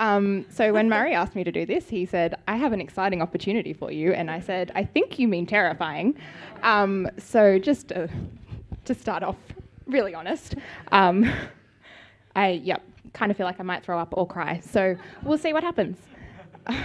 Um, 0.00 0.46
so 0.48 0.72
when 0.72 0.88
Murray 0.88 1.14
asked 1.20 1.34
me 1.34 1.44
to 1.44 1.52
do 1.52 1.66
this, 1.66 1.88
he 1.88 2.06
said, 2.06 2.34
I 2.48 2.56
have 2.56 2.72
an 2.72 2.80
exciting 2.80 3.22
opportunity 3.22 3.72
for 3.72 3.90
you. 3.90 4.12
And 4.12 4.30
I 4.30 4.40
said, 4.40 4.72
I 4.74 4.84
think 4.84 5.18
you 5.18 5.28
mean 5.28 5.46
terrifying. 5.46 6.16
Um, 6.62 7.08
so 7.18 7.58
just 7.58 7.92
uh, 7.92 8.08
to 8.84 8.94
start 8.94 9.22
off, 9.22 9.36
really 9.86 10.14
honest, 10.14 10.54
um, 10.92 11.30
I, 12.36 12.48
yep, 12.50 12.82
kind 13.12 13.30
of 13.30 13.36
feel 13.36 13.46
like 13.46 13.60
I 13.60 13.62
might 13.62 13.84
throw 13.84 13.98
up 13.98 14.14
or 14.16 14.26
cry. 14.26 14.60
So 14.60 14.96
we'll 15.22 15.38
see 15.38 15.52
what 15.52 15.62
happens. 15.62 15.98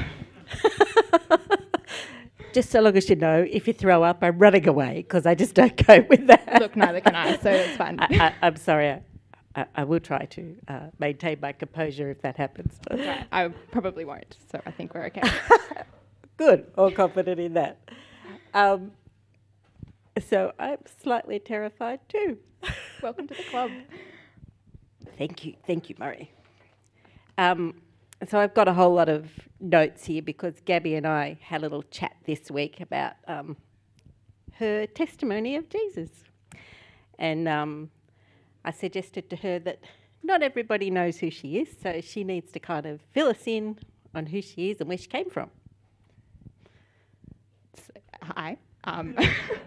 just 2.54 2.70
so 2.70 2.82
long 2.82 2.96
as 2.96 3.10
you 3.10 3.16
know, 3.16 3.46
if 3.50 3.68
you 3.68 3.74
throw 3.74 4.04
up, 4.04 4.20
I'm 4.22 4.38
running 4.38 4.68
away 4.68 5.06
because 5.08 5.26
I 5.26 5.36
just 5.36 5.56
don't 5.56 5.76
go 5.88 6.06
with 6.10 6.28
that. 6.28 6.60
Look, 6.60 6.76
neither 6.76 7.02
can 7.02 7.16
I, 7.16 7.38
so 7.38 7.50
it's 7.50 7.78
fine. 7.78 8.00
I, 8.00 8.34
am 8.42 8.56
sorry. 8.58 9.00
I, 9.60 9.82
I, 9.82 9.84
will 9.84 10.00
try 10.00 10.26
to 10.26 10.56
uh, 10.68 10.80
maintain 11.00 11.40
my 11.42 11.52
composure 11.52 12.10
if 12.10 12.22
that 12.22 12.38
happens. 12.38 12.80
Right. 12.90 13.26
I 13.32 13.48
probably 13.72 14.06
won't, 14.06 14.38
so 14.52 14.62
I 14.66 14.72
think 14.72 14.94
we're 14.94 15.06
okay. 15.06 15.22
Good. 16.38 16.68
All 16.78 16.92
confident 16.92 17.40
in 17.40 17.54
that. 17.54 17.78
Um, 18.54 18.92
so 20.28 20.54
I'm 20.58 20.80
slightly 21.02 21.40
terrified 21.40 22.00
too. 22.08 22.38
Welcome 23.04 23.28
to 23.28 23.34
the 23.34 23.44
club. 23.44 23.72
Thank 25.18 25.46
you. 25.46 25.56
Thank 25.68 25.90
you, 25.90 25.96
Murray. 26.00 26.32
Um, 27.38 27.82
so 28.28 28.40
I've 28.40 28.54
got 28.54 28.68
a 28.68 28.74
whole 28.74 28.94
lot 28.94 29.10
of 29.10 29.30
notes 29.60 30.06
here 30.06 30.22
because 30.22 30.56
Gabi 30.66 30.96
and 30.98 31.06
I 31.08 31.38
had 31.42 31.62
a 31.62 31.64
little 31.64 31.84
chat 31.84 32.16
this 32.26 32.50
week 32.50 32.80
about 32.80 33.14
um, 33.28 33.58
her 34.56 34.86
testimony 34.88 35.56
of 35.56 35.70
Jesus. 35.70 36.10
And 37.18 37.48
um, 37.48 37.90
I 38.64 38.72
suggested 38.72 39.30
to 39.30 39.36
her 39.38 39.60
that 39.60 39.80
not 40.24 40.44
everybody 40.44 40.90
knows 40.90 41.18
who 41.18 41.30
she 41.30 41.60
is, 41.60 41.70
so 41.82 42.02
she 42.02 42.24
needs 42.24 42.52
to 42.52 42.60
kind 42.60 42.86
of 42.86 43.02
fill 43.12 43.28
us 43.28 43.44
in 43.46 43.78
on 44.14 44.28
who 44.28 44.42
she 44.42 44.72
is 44.72 44.80
and 44.80 44.90
where 44.90 44.98
she 44.98 45.08
came 45.08 45.30
from. 45.30 45.50
Hi, 48.22 48.58
um, 48.84 49.16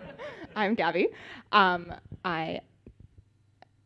I'm 0.56 0.76
Gabi. 0.76 1.06
Um, 1.50 1.92
I 2.24 2.60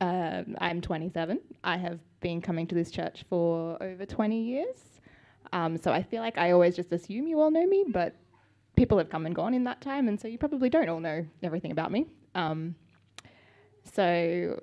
uh, 0.00 0.42
I'm 0.58 0.80
27. 0.80 1.40
I 1.64 1.76
have 1.76 2.00
been 2.20 2.40
coming 2.40 2.66
to 2.66 2.74
this 2.74 2.90
church 2.90 3.24
for 3.28 3.82
over 3.82 4.04
20 4.04 4.40
years. 4.40 4.76
Um, 5.52 5.78
so 5.78 5.92
I 5.92 6.02
feel 6.02 6.20
like 6.20 6.36
I 6.36 6.50
always 6.50 6.76
just 6.76 6.92
assume 6.92 7.26
you 7.26 7.40
all 7.40 7.50
know 7.50 7.66
me, 7.66 7.84
but 7.88 8.14
people 8.76 8.98
have 8.98 9.08
come 9.08 9.26
and 9.26 9.34
gone 9.34 9.54
in 9.54 9.64
that 9.64 9.80
time, 9.80 10.08
and 10.08 10.20
so 10.20 10.28
you 10.28 10.38
probably 10.38 10.68
don't 10.68 10.88
all 10.88 11.00
know 11.00 11.24
everything 11.42 11.70
about 11.70 11.90
me. 11.90 12.06
Um, 12.34 12.74
so 13.94 14.60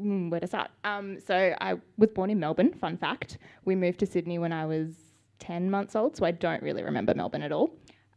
mm, 0.00 0.30
where 0.30 0.40
to 0.40 0.46
start? 0.46 0.70
Um, 0.84 1.18
so 1.20 1.54
I 1.60 1.74
was 1.98 2.10
born 2.10 2.30
in 2.30 2.38
Melbourne. 2.40 2.72
Fun 2.74 2.96
fact: 2.96 3.38
we 3.64 3.74
moved 3.74 3.98
to 4.00 4.06
Sydney 4.06 4.38
when 4.38 4.52
I 4.52 4.66
was 4.66 4.94
10 5.38 5.70
months 5.70 5.94
old, 5.94 6.16
so 6.16 6.24
I 6.24 6.30
don't 6.30 6.62
really 6.62 6.82
remember 6.82 7.14
Melbourne 7.14 7.42
at 7.42 7.52
all. 7.52 7.70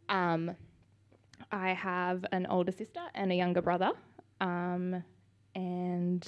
Um, 0.07 0.55
I 1.51 1.73
have 1.73 2.25
an 2.31 2.45
older 2.47 2.71
sister 2.71 3.01
and 3.15 3.31
a 3.31 3.35
younger 3.35 3.61
brother. 3.61 3.91
Um, 4.41 5.03
and 5.55 6.27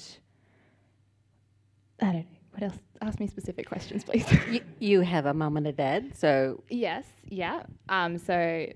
I 2.01 2.05
don't 2.05 2.15
know. 2.15 2.25
What 2.51 2.63
else? 2.63 2.77
Ask 3.01 3.19
me 3.19 3.27
specific 3.27 3.67
questions, 3.67 4.03
please. 4.03 4.25
you, 4.51 4.61
you 4.79 5.01
have 5.01 5.25
a 5.25 5.33
mum 5.33 5.55
and 5.55 5.67
a 5.67 5.71
dad, 5.71 6.17
so 6.17 6.63
yes, 6.69 7.05
yeah. 7.29 7.63
Um, 7.87 8.17
so 8.17 8.67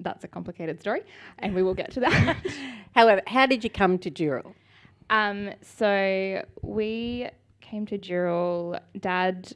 that's 0.00 0.24
a 0.24 0.28
complicated 0.28 0.80
story, 0.80 1.02
and 1.38 1.54
we 1.54 1.62
will 1.62 1.74
get 1.74 1.92
to 1.92 2.00
that. 2.00 2.36
However, 2.94 3.22
how 3.28 3.46
did 3.46 3.62
you 3.62 3.70
come 3.70 3.98
to 3.98 4.10
Dural? 4.10 4.54
Um, 5.10 5.50
so 5.62 6.44
we 6.62 7.28
came 7.60 7.86
to 7.86 7.98
Dural. 7.98 8.80
Dad 8.98 9.52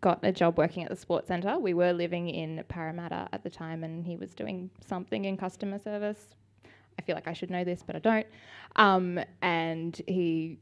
got 0.00 0.20
a 0.22 0.32
job 0.32 0.58
working 0.58 0.82
at 0.82 0.90
the 0.90 0.96
sports 0.96 1.28
centre. 1.28 1.58
We 1.58 1.74
were 1.74 1.92
living 1.92 2.28
in 2.28 2.62
Parramatta 2.68 3.28
at 3.32 3.42
the 3.42 3.50
time, 3.50 3.84
and 3.84 4.04
he 4.04 4.16
was 4.16 4.34
doing 4.34 4.70
something 4.86 5.24
in 5.24 5.36
customer 5.36 5.78
service. 5.78 6.34
I 6.98 7.02
feel 7.02 7.14
like 7.14 7.28
I 7.28 7.32
should 7.32 7.50
know 7.50 7.64
this, 7.64 7.82
but 7.86 7.96
I 7.96 7.98
don't. 8.00 8.26
Um, 8.76 9.20
and 9.40 10.00
he, 10.06 10.58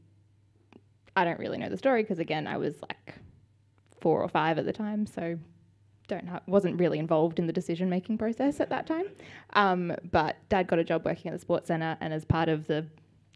I 1.15 1.25
don't 1.25 1.39
really 1.39 1.57
know 1.57 1.69
the 1.69 1.77
story 1.77 2.03
because 2.03 2.19
again, 2.19 2.47
I 2.47 2.57
was 2.57 2.75
like 2.81 3.15
four 3.99 4.21
or 4.21 4.29
five 4.29 4.57
at 4.57 4.65
the 4.65 4.73
time, 4.73 5.05
so 5.05 5.37
don't 6.07 6.27
ha- 6.27 6.41
wasn't 6.47 6.79
really 6.79 6.99
involved 6.99 7.39
in 7.39 7.47
the 7.47 7.53
decision 7.53 7.89
making 7.89 8.17
process 8.17 8.59
at 8.59 8.69
that 8.69 8.85
time. 8.85 9.05
Um, 9.53 9.93
but 10.11 10.37
dad 10.49 10.67
got 10.67 10.79
a 10.79 10.83
job 10.83 11.05
working 11.05 11.31
at 11.31 11.33
the 11.33 11.41
sports 11.41 11.67
centre, 11.67 11.97
and 11.99 12.13
as 12.13 12.25
part 12.25 12.49
of 12.49 12.67
the 12.67 12.85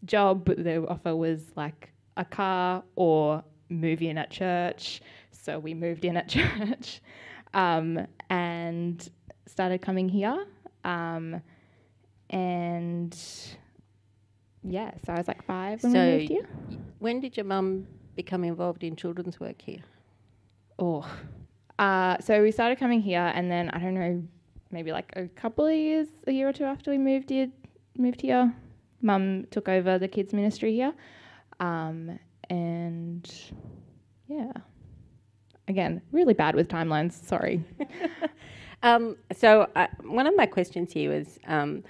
job, 0.06 0.46
the 0.46 0.88
offer 0.88 1.16
was 1.16 1.42
like 1.56 1.92
a 2.18 2.26
car 2.26 2.84
or 2.96 3.44
move 3.70 4.02
in 4.02 4.18
at 4.18 4.32
church. 4.32 5.02
So 5.32 5.60
we 5.60 5.74
moved 5.74 6.06
in 6.06 6.18
at 6.18 6.28
church 6.30 7.02
um, 7.54 8.06
and 8.30 9.10
started 9.48 9.82
coming 9.82 10.10
here. 10.10 10.46
Um, 10.84 11.42
and 12.30 13.18
yeah, 14.64 14.92
so 15.06 15.14
I 15.14 15.18
was 15.18 15.28
like 15.28 15.44
five 15.44 15.84
when 15.84 15.92
so 15.92 16.00
we 16.00 16.18
moved 16.18 16.30
here. 16.30 16.48
When 17.00 17.20
did 17.20 17.38
your 17.38 17.46
mum 17.46 17.88
become 18.16 18.44
involved 18.44 18.84
in 18.84 18.96
children's 18.96 19.40
work 19.40 19.62
here? 19.62 19.84
Oh, 20.80 21.08
uh, 21.80 22.18
so 22.20 22.42
we 22.42 22.52
started 22.52 22.80
coming 22.80 23.02
here, 23.02 23.32
and 23.34 23.52
then 23.52 23.70
I 23.70 23.80
don't 23.80 23.96
know, 23.96 24.24
maybe 24.72 24.92
like 24.92 25.12
a 25.16 25.28
couple 25.28 25.66
of 25.66 25.74
years, 25.74 26.08
a 26.28 26.32
year 26.32 26.50
or 26.50 26.54
two 26.54 26.64
after 26.64 26.92
we 26.92 26.98
moved 26.98 27.30
here, 27.30 27.50
moved 27.98 28.22
here, 28.22 28.54
mum 29.02 29.46
took 29.52 29.70
over 29.70 29.98
the 30.00 30.08
kids 30.08 30.34
ministry 30.34 30.74
here, 30.74 30.94
um, 31.60 32.20
and 32.50 33.32
yeah, 34.28 34.52
again, 35.68 36.02
really 36.12 36.34
bad 36.34 36.56
with 36.56 36.68
timelines. 36.68 37.14
Sorry. 37.14 37.64
um, 38.84 39.18
so 39.34 39.70
uh, 39.76 39.88
one 40.04 40.28
of 40.28 40.36
my 40.36 40.46
questions 40.46 40.94
here 40.94 41.12
was. 41.12 41.40
Um, 41.48 41.84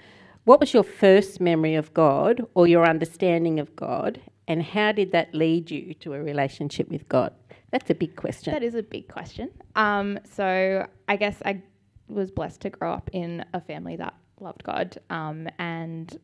what 0.44 0.60
was 0.60 0.72
your 0.72 0.84
first 0.84 1.40
memory 1.40 1.74
of 1.74 1.92
God 1.92 2.46
or 2.54 2.68
your 2.68 2.86
understanding 2.88 3.58
of 3.58 3.74
God, 3.74 4.20
and 4.46 4.62
how 4.62 4.92
did 4.92 5.10
that 5.10 5.34
lead 5.34 5.72
you 5.72 5.92
to 5.94 6.14
a 6.14 6.22
relationship 6.22 6.88
with 6.88 7.08
God? 7.08 7.32
That's 7.72 7.90
a 7.90 7.94
big 7.94 8.16
question. 8.16 8.52
That 8.52 8.62
is 8.62 8.76
a 8.76 8.82
big 8.82 9.08
question. 9.08 9.50
Um, 9.74 10.20
so 10.24 10.86
I 11.08 11.16
guess 11.16 11.42
I 11.44 11.62
was 12.08 12.30
blessed 12.30 12.60
to 12.60 12.70
grow 12.70 12.92
up 12.92 13.10
in 13.12 13.44
a 13.54 13.60
family 13.60 13.96
that 13.96 14.14
loved 14.40 14.62
God 14.62 14.98
um, 15.10 15.48
and 15.58 16.16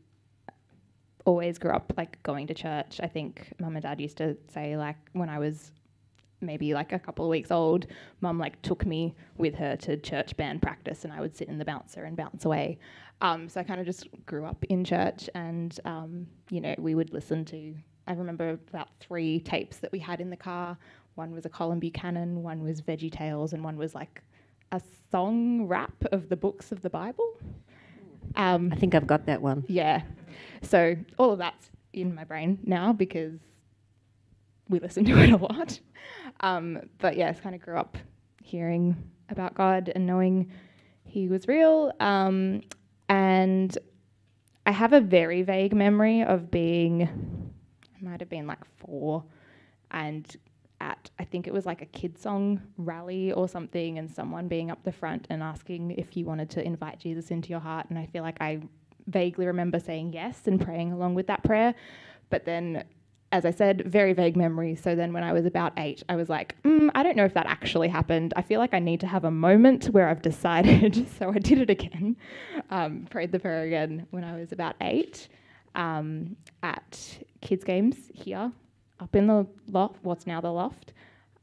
always 1.24 1.58
grew 1.58 1.72
up 1.72 1.92
like 1.96 2.22
going 2.22 2.46
to 2.48 2.54
church. 2.54 3.00
I 3.02 3.06
think 3.06 3.52
mum 3.58 3.76
and 3.76 3.82
dad 3.82 4.00
used 4.00 4.16
to 4.18 4.36
say 4.52 4.76
like 4.76 4.96
when 5.12 5.28
I 5.28 5.38
was 5.38 5.72
maybe 6.40 6.74
like 6.74 6.92
a 6.92 6.98
couple 6.98 7.24
of 7.24 7.30
weeks 7.30 7.50
old, 7.50 7.86
mum 8.20 8.38
like 8.38 8.60
took 8.62 8.84
me 8.84 9.14
with 9.36 9.54
her 9.54 9.76
to 9.76 9.96
church 9.96 10.36
band 10.36 10.60
practice 10.60 11.04
and 11.04 11.12
I 11.12 11.20
would 11.20 11.36
sit 11.36 11.48
in 11.48 11.58
the 11.58 11.64
bouncer 11.64 12.04
and 12.04 12.16
bounce 12.16 12.44
away. 12.44 12.78
Um, 13.20 13.48
so 13.48 13.60
I 13.60 13.62
kind 13.62 13.78
of 13.78 13.86
just 13.86 14.08
grew 14.26 14.44
up 14.44 14.64
in 14.68 14.84
church 14.84 15.30
and, 15.34 15.78
um, 15.84 16.26
you 16.50 16.60
know, 16.60 16.74
we 16.78 16.96
would 16.96 17.12
listen 17.12 17.44
to, 17.46 17.74
I 18.08 18.14
remember 18.14 18.58
about 18.70 18.88
three 18.98 19.38
tapes 19.38 19.76
that 19.78 19.92
we 19.92 20.00
had 20.00 20.20
in 20.20 20.28
the 20.28 20.36
car. 20.36 20.76
One 21.14 21.32
was 21.32 21.46
a 21.46 21.48
Colin 21.48 21.78
Buchanan, 21.78 22.42
one 22.42 22.64
was 22.64 22.82
Veggie 22.82 23.12
Tales, 23.12 23.52
and 23.52 23.62
one 23.62 23.76
was 23.76 23.94
like 23.94 24.22
a 24.72 24.80
song 25.10 25.68
rap 25.68 25.94
of 26.10 26.28
the 26.28 26.36
books 26.36 26.72
of 26.72 26.80
the 26.80 26.90
Bible. 26.90 27.38
Um, 28.36 28.70
I 28.72 28.76
think 28.76 28.94
I've 28.94 29.06
got 29.06 29.26
that 29.26 29.42
one. 29.42 29.64
Yeah. 29.68 30.02
So 30.62 30.96
all 31.18 31.32
of 31.32 31.38
that's 31.38 31.70
in 31.92 32.14
my 32.14 32.24
brain 32.24 32.58
now 32.64 32.92
because 32.92 33.38
we 34.68 34.80
listen 34.80 35.04
to 35.06 35.18
it 35.18 35.30
a 35.30 35.36
lot. 35.36 35.78
Um, 36.40 36.80
but 36.98 37.16
yes, 37.16 37.40
kind 37.40 37.54
of 37.54 37.60
grew 37.60 37.78
up 37.78 37.96
hearing 38.42 38.96
about 39.28 39.54
God 39.54 39.90
and 39.94 40.06
knowing 40.06 40.50
He 41.04 41.28
was 41.28 41.46
real. 41.48 41.92
Um, 42.00 42.62
and 43.08 43.76
I 44.64 44.72
have 44.72 44.92
a 44.92 45.00
very 45.00 45.42
vague 45.42 45.74
memory 45.74 46.22
of 46.22 46.50
being, 46.50 47.02
I 47.02 48.04
might 48.04 48.20
have 48.20 48.28
been 48.28 48.46
like 48.46 48.64
four, 48.78 49.24
and 49.90 50.24
at 50.82 51.10
I 51.18 51.24
think 51.24 51.46
it 51.46 51.52
was 51.52 51.64
like 51.64 51.80
a 51.80 51.86
kid 51.86 52.18
song 52.18 52.60
rally 52.76 53.32
or 53.32 53.48
something, 53.48 53.98
and 53.98 54.10
someone 54.10 54.48
being 54.48 54.70
up 54.70 54.82
the 54.82 54.92
front 54.92 55.26
and 55.30 55.42
asking 55.42 55.92
if 55.92 56.16
you 56.16 56.26
wanted 56.26 56.50
to 56.50 56.64
invite 56.64 56.98
Jesus 56.98 57.30
into 57.30 57.50
your 57.50 57.60
heart. 57.60 57.86
And 57.88 57.98
I 57.98 58.06
feel 58.06 58.22
like 58.22 58.36
I 58.40 58.60
vaguely 59.06 59.46
remember 59.46 59.78
saying 59.78 60.12
yes 60.12 60.42
and 60.46 60.60
praying 60.60 60.92
along 60.92 61.14
with 61.14 61.28
that 61.28 61.42
prayer. 61.44 61.74
But 62.30 62.44
then 62.44 62.84
as 63.30 63.46
I 63.46 63.50
said, 63.50 63.84
very 63.86 64.12
vague 64.12 64.36
memory. 64.36 64.74
So 64.74 64.94
then 64.94 65.14
when 65.14 65.24
I 65.24 65.32
was 65.32 65.46
about 65.46 65.72
eight, 65.78 66.02
I 66.06 66.16
was 66.16 66.28
like, 66.28 66.60
mm, 66.64 66.90
I 66.94 67.02
don't 67.02 67.16
know 67.16 67.24
if 67.24 67.32
that 67.32 67.46
actually 67.46 67.88
happened. 67.88 68.34
I 68.36 68.42
feel 68.42 68.60
like 68.60 68.74
I 68.74 68.78
need 68.78 69.00
to 69.00 69.06
have 69.06 69.24
a 69.24 69.30
moment 69.30 69.86
where 69.86 70.08
I've 70.08 70.20
decided. 70.32 71.08
so 71.18 71.30
I 71.30 71.38
did 71.38 71.58
it 71.58 71.70
again, 71.70 72.16
um, 72.68 73.06
prayed 73.10 73.32
the 73.32 73.38
prayer 73.38 73.62
again 73.62 74.06
when 74.10 74.22
I 74.22 74.38
was 74.38 74.52
about 74.52 74.76
eight 74.82 75.28
um, 75.74 76.36
at 76.62 77.18
kids' 77.40 77.64
games 77.64 77.96
here 78.12 78.52
up 79.02 79.16
in 79.16 79.26
the 79.26 79.46
loft, 79.68 79.96
what's 80.02 80.26
now 80.26 80.40
the 80.40 80.50
loft, 80.50 80.92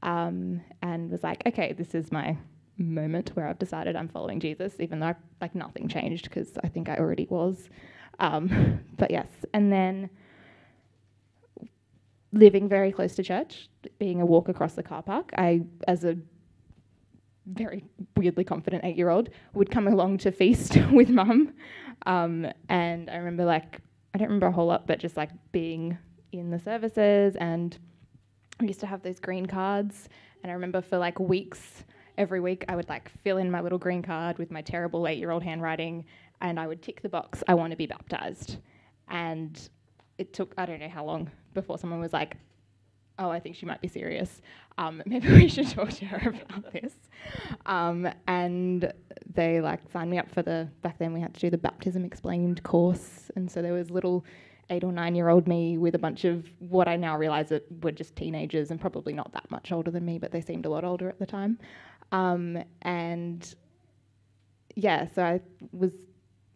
um, 0.01 0.61
and 0.81 1.11
was 1.11 1.23
like, 1.23 1.43
okay, 1.45 1.73
this 1.73 1.93
is 1.93 2.11
my 2.11 2.37
moment 2.77 3.31
where 3.33 3.47
I've 3.47 3.59
decided 3.59 3.95
I'm 3.95 4.07
following 4.07 4.39
Jesus, 4.39 4.75
even 4.79 4.99
though 4.99 5.07
I, 5.07 5.15
like 5.41 5.53
nothing 5.53 5.87
changed 5.89 6.23
because 6.23 6.57
I 6.63 6.69
think 6.69 6.87
I 6.87 6.95
already 6.97 7.27
was. 7.29 7.69
Um, 8.19 8.79
but 8.97 9.11
yes, 9.11 9.27
and 9.53 9.71
then 9.71 10.09
living 12.31 12.69
very 12.69 12.91
close 12.91 13.15
to 13.15 13.23
church, 13.23 13.67
being 13.97 14.21
a 14.21 14.25
walk 14.25 14.47
across 14.47 14.73
the 14.73 14.83
car 14.83 15.03
park, 15.03 15.31
I, 15.37 15.61
as 15.87 16.05
a 16.05 16.17
very 17.45 17.83
weirdly 18.15 18.43
confident 18.43 18.85
eight 18.85 18.95
year 18.95 19.09
old, 19.09 19.29
would 19.53 19.69
come 19.69 19.87
along 19.87 20.19
to 20.19 20.31
feast 20.31 20.77
with 20.91 21.09
mum. 21.09 21.53
Um, 22.05 22.47
and 22.69 23.09
I 23.09 23.17
remember, 23.17 23.43
like, 23.43 23.81
I 24.13 24.17
don't 24.17 24.27
remember 24.27 24.47
a 24.47 24.51
whole 24.51 24.67
lot, 24.67 24.87
but 24.87 24.99
just 24.99 25.17
like 25.17 25.31
being 25.51 25.97
in 26.31 26.49
the 26.49 26.59
services. 26.59 27.35
And 27.35 27.77
we 28.59 28.67
used 28.67 28.79
to 28.81 28.87
have 28.87 29.01
those 29.01 29.19
green 29.19 29.45
cards. 29.45 30.09
And 30.43 30.51
I 30.51 30.53
remember 30.53 30.81
for 30.81 30.97
like 30.97 31.19
weeks, 31.19 31.83
every 32.17 32.39
week, 32.39 32.65
I 32.67 32.75
would 32.75 32.89
like 32.89 33.09
fill 33.23 33.37
in 33.37 33.49
my 33.49 33.61
little 33.61 33.79
green 33.79 34.01
card 34.01 34.37
with 34.37 34.51
my 34.51 34.61
terrible 34.61 35.07
eight 35.07 35.17
year 35.17 35.31
old 35.31 35.43
handwriting. 35.43 36.05
And 36.41 36.59
I 36.59 36.67
would 36.67 36.81
tick 36.81 37.01
the 37.01 37.09
box, 37.09 37.43
I 37.47 37.53
want 37.53 37.71
to 37.71 37.77
be 37.77 37.85
baptized. 37.85 38.57
And 39.09 39.59
it 40.17 40.33
took, 40.33 40.53
I 40.57 40.65
don't 40.65 40.79
know 40.79 40.89
how 40.89 41.05
long 41.05 41.29
before 41.53 41.77
someone 41.77 41.99
was 41.99 42.13
like, 42.13 42.37
oh, 43.19 43.29
I 43.29 43.39
think 43.39 43.55
she 43.55 43.65
might 43.65 43.81
be 43.81 43.87
serious. 43.87 44.41
Um, 44.77 45.03
maybe 45.05 45.31
we 45.31 45.47
should 45.47 45.69
talk 45.69 45.89
to 45.91 46.05
her 46.05 46.29
about 46.29 46.71
this. 46.71 46.93
Um, 47.65 48.09
and 48.27 48.91
they 49.33 49.61
like 49.61 49.81
signed 49.91 50.09
me 50.09 50.17
up 50.17 50.29
for 50.29 50.41
the, 50.41 50.69
back 50.81 50.97
then 50.97 51.13
we 51.13 51.19
had 51.19 51.33
to 51.33 51.39
do 51.39 51.49
the 51.49 51.57
baptism 51.57 52.05
explained 52.05 52.63
course. 52.63 53.29
And 53.35 53.51
so 53.51 53.61
there 53.61 53.73
was 53.73 53.91
little 53.91 54.25
eight 54.69 54.83
or 54.83 54.91
nine 54.91 55.15
year 55.15 55.29
old 55.29 55.47
me 55.47 55.77
with 55.77 55.95
a 55.95 55.99
bunch 55.99 56.25
of 56.25 56.45
what 56.59 56.87
I 56.87 56.95
now 56.95 57.17
realize 57.17 57.49
that 57.49 57.65
were 57.83 57.91
just 57.91 58.15
teenagers 58.15 58.71
and 58.71 58.79
probably 58.79 59.13
not 59.13 59.31
that 59.33 59.49
much 59.49 59.71
older 59.71 59.91
than 59.91 60.05
me, 60.05 60.17
but 60.19 60.31
they 60.31 60.41
seemed 60.41 60.65
a 60.65 60.69
lot 60.69 60.83
older 60.83 61.09
at 61.09 61.19
the 61.19 61.25
time. 61.25 61.57
Um, 62.11 62.63
and 62.83 63.55
yeah, 64.75 65.07
so 65.13 65.23
I 65.23 65.41
was 65.71 65.91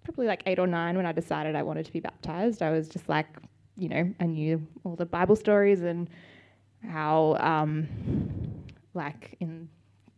probably 0.04 0.28
like 0.28 0.44
eight 0.46 0.60
or 0.60 0.68
nine 0.68 0.96
when 0.98 1.06
I 1.06 1.12
decided 1.12 1.56
I 1.56 1.64
wanted 1.64 1.86
to 1.86 1.94
be 1.94 2.00
baptized. 2.00 2.62
I 2.62 2.72
was 2.72 2.88
just 2.88 3.10
like, 3.10 3.28
you 3.76 3.90
know, 3.90 4.14
I 4.20 4.26
knew 4.26 4.66
all 4.84 4.96
the 4.96 5.06
Bible 5.06 5.36
stories 5.36 5.82
and 5.82 6.10
how, 6.88 7.38
um, 7.40 7.88
like 8.94 9.36
in 9.40 9.70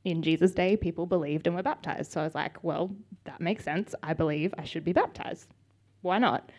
in 0.03 0.21
Jesus' 0.21 0.51
day, 0.51 0.77
people 0.77 1.07
believed 1.07 1.47
and 1.47 1.55
were 1.55 1.63
baptized. 1.63 2.11
So 2.11 2.21
I 2.21 2.23
was 2.25 2.35
like, 2.35 2.63
well, 2.63 2.91
that 3.23 3.41
makes 3.41 3.63
sense. 3.63 3.95
I 4.03 4.13
believe 4.13 4.53
I 4.57 4.63
should 4.63 4.85
be 4.85 4.93
baptized. 4.93 5.47
Why 6.01 6.19
not? 6.19 6.51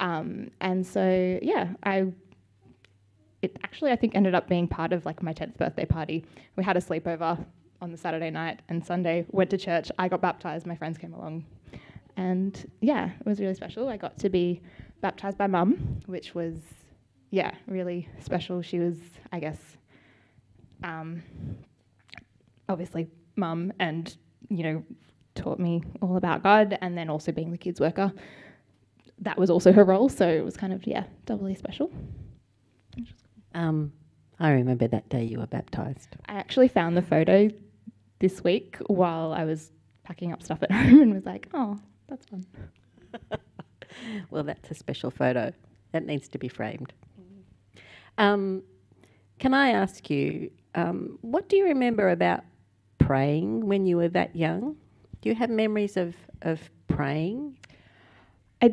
Um, 0.00 0.50
and 0.60 0.86
so 0.86 1.38
yeah, 1.42 1.68
I. 1.82 2.12
It 3.42 3.58
actually, 3.64 3.90
I 3.90 3.96
think, 3.96 4.14
ended 4.14 4.36
up 4.36 4.48
being 4.48 4.68
part 4.68 4.92
of 4.92 5.04
like 5.04 5.20
my 5.20 5.32
tenth 5.32 5.58
birthday 5.58 5.84
party. 5.84 6.24
We 6.54 6.62
had 6.62 6.76
a 6.76 6.80
sleepover 6.80 7.44
on 7.80 7.90
the 7.90 7.96
Saturday 7.96 8.30
night 8.30 8.62
and 8.68 8.84
Sunday. 8.86 9.26
Went 9.30 9.50
to 9.50 9.58
church. 9.58 9.90
I 9.98 10.06
got 10.08 10.20
baptized. 10.20 10.64
My 10.64 10.76
friends 10.76 10.96
came 10.96 11.12
along, 11.12 11.44
and 12.16 12.70
yeah, 12.80 13.10
it 13.18 13.26
was 13.26 13.40
really 13.40 13.54
special. 13.54 13.88
I 13.88 13.96
got 13.96 14.16
to 14.18 14.28
be 14.28 14.60
baptized 15.00 15.38
by 15.38 15.48
mum, 15.48 16.00
which 16.06 16.36
was 16.36 16.54
yeah, 17.32 17.52
really 17.66 18.08
special. 18.20 18.62
She 18.62 18.78
was, 18.78 18.98
I 19.32 19.40
guess, 19.40 19.58
um, 20.84 21.22
obviously 22.68 23.08
mum 23.36 23.72
and, 23.80 24.14
you 24.50 24.62
know, 24.62 24.84
taught 25.34 25.58
me 25.58 25.82
all 26.02 26.18
about 26.18 26.42
God 26.42 26.78
and 26.82 26.96
then 26.96 27.08
also 27.08 27.32
being 27.32 27.50
the 27.50 27.56
kids 27.58 27.80
worker. 27.80 28.12
That 29.22 29.38
was 29.38 29.50
also 29.50 29.72
her 29.72 29.84
role, 29.84 30.08
so 30.08 30.28
it 30.28 30.44
was 30.44 30.56
kind 30.56 30.72
of, 30.72 30.86
yeah, 30.86 31.04
doubly 31.26 31.54
special. 31.54 31.90
Um, 33.54 33.92
I 34.40 34.50
remember 34.50 34.88
that 34.88 35.08
day 35.08 35.22
you 35.22 35.38
were 35.38 35.46
baptised. 35.46 36.16
I 36.28 36.34
actually 36.34 36.68
found 36.68 36.96
the 36.96 37.02
photo 37.02 37.48
this 38.18 38.42
week 38.42 38.76
while 38.86 39.32
I 39.32 39.44
was 39.44 39.70
packing 40.02 40.32
up 40.32 40.42
stuff 40.42 40.62
at 40.62 40.72
home 40.72 41.00
and 41.00 41.14
was 41.14 41.24
like, 41.24 41.48
oh, 41.54 41.78
that's 42.08 42.26
fun. 42.26 42.44
well, 44.30 44.42
that's 44.42 44.70
a 44.70 44.74
special 44.74 45.10
photo. 45.10 45.52
That 45.92 46.04
needs 46.04 46.28
to 46.28 46.38
be 46.38 46.48
framed. 46.48 46.92
Um, 48.18 48.62
can 49.38 49.54
I 49.54 49.70
ask 49.70 50.10
you, 50.10 50.50
um, 50.74 51.18
what 51.20 51.48
do 51.48 51.56
you 51.56 51.64
remember 51.64 52.10
about 52.10 52.44
praying 52.98 53.66
when 53.66 53.86
you 53.86 53.96
were 53.96 54.08
that 54.08 54.34
young? 54.34 54.76
Do 55.20 55.28
you 55.28 55.34
have 55.36 55.50
memories 55.50 55.96
of, 55.96 56.16
of 56.42 56.60
praying? 56.88 57.58
I 58.60 58.72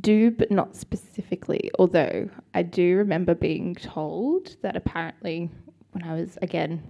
do, 0.00 0.30
but 0.30 0.50
not 0.50 0.76
specifically. 0.76 1.70
Although 1.78 2.28
I 2.54 2.62
do 2.62 2.96
remember 2.96 3.34
being 3.34 3.74
told 3.74 4.56
that 4.62 4.76
apparently, 4.76 5.50
when 5.92 6.04
I 6.04 6.14
was, 6.14 6.38
again, 6.42 6.82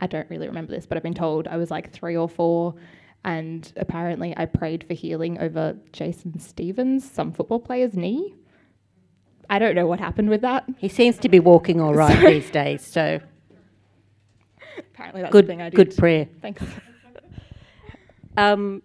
I 0.00 0.06
don't 0.06 0.28
really 0.30 0.46
remember 0.46 0.72
this, 0.72 0.86
but 0.86 0.96
I've 0.96 1.02
been 1.02 1.14
told 1.14 1.48
I 1.48 1.56
was 1.56 1.70
like 1.70 1.92
three 1.92 2.16
or 2.16 2.28
four, 2.28 2.74
and 3.24 3.70
apparently 3.76 4.34
I 4.36 4.44
prayed 4.46 4.84
for 4.84 4.94
healing 4.94 5.38
over 5.40 5.76
Jason 5.92 6.38
Stevens, 6.38 7.10
some 7.10 7.32
football 7.32 7.60
player's 7.60 7.94
knee. 7.94 8.34
I 9.48 9.58
don't 9.58 9.74
know 9.74 9.86
what 9.86 10.00
happened 10.00 10.28
with 10.28 10.42
that. 10.42 10.64
He 10.78 10.88
seems 10.88 11.18
to 11.18 11.28
be 11.28 11.40
walking 11.40 11.80
all 11.80 11.94
right 11.94 12.18
these 12.26 12.50
days, 12.50 12.84
so 12.84 13.20
apparently 14.78 15.22
that's 15.22 15.32
good, 15.32 15.44
the 15.44 15.48
thing 15.48 15.62
I 15.62 15.70
did. 15.70 15.76
good 15.76 15.96
prayer. 15.96 16.28
Thanks. 16.42 16.62
Um, 18.36 18.82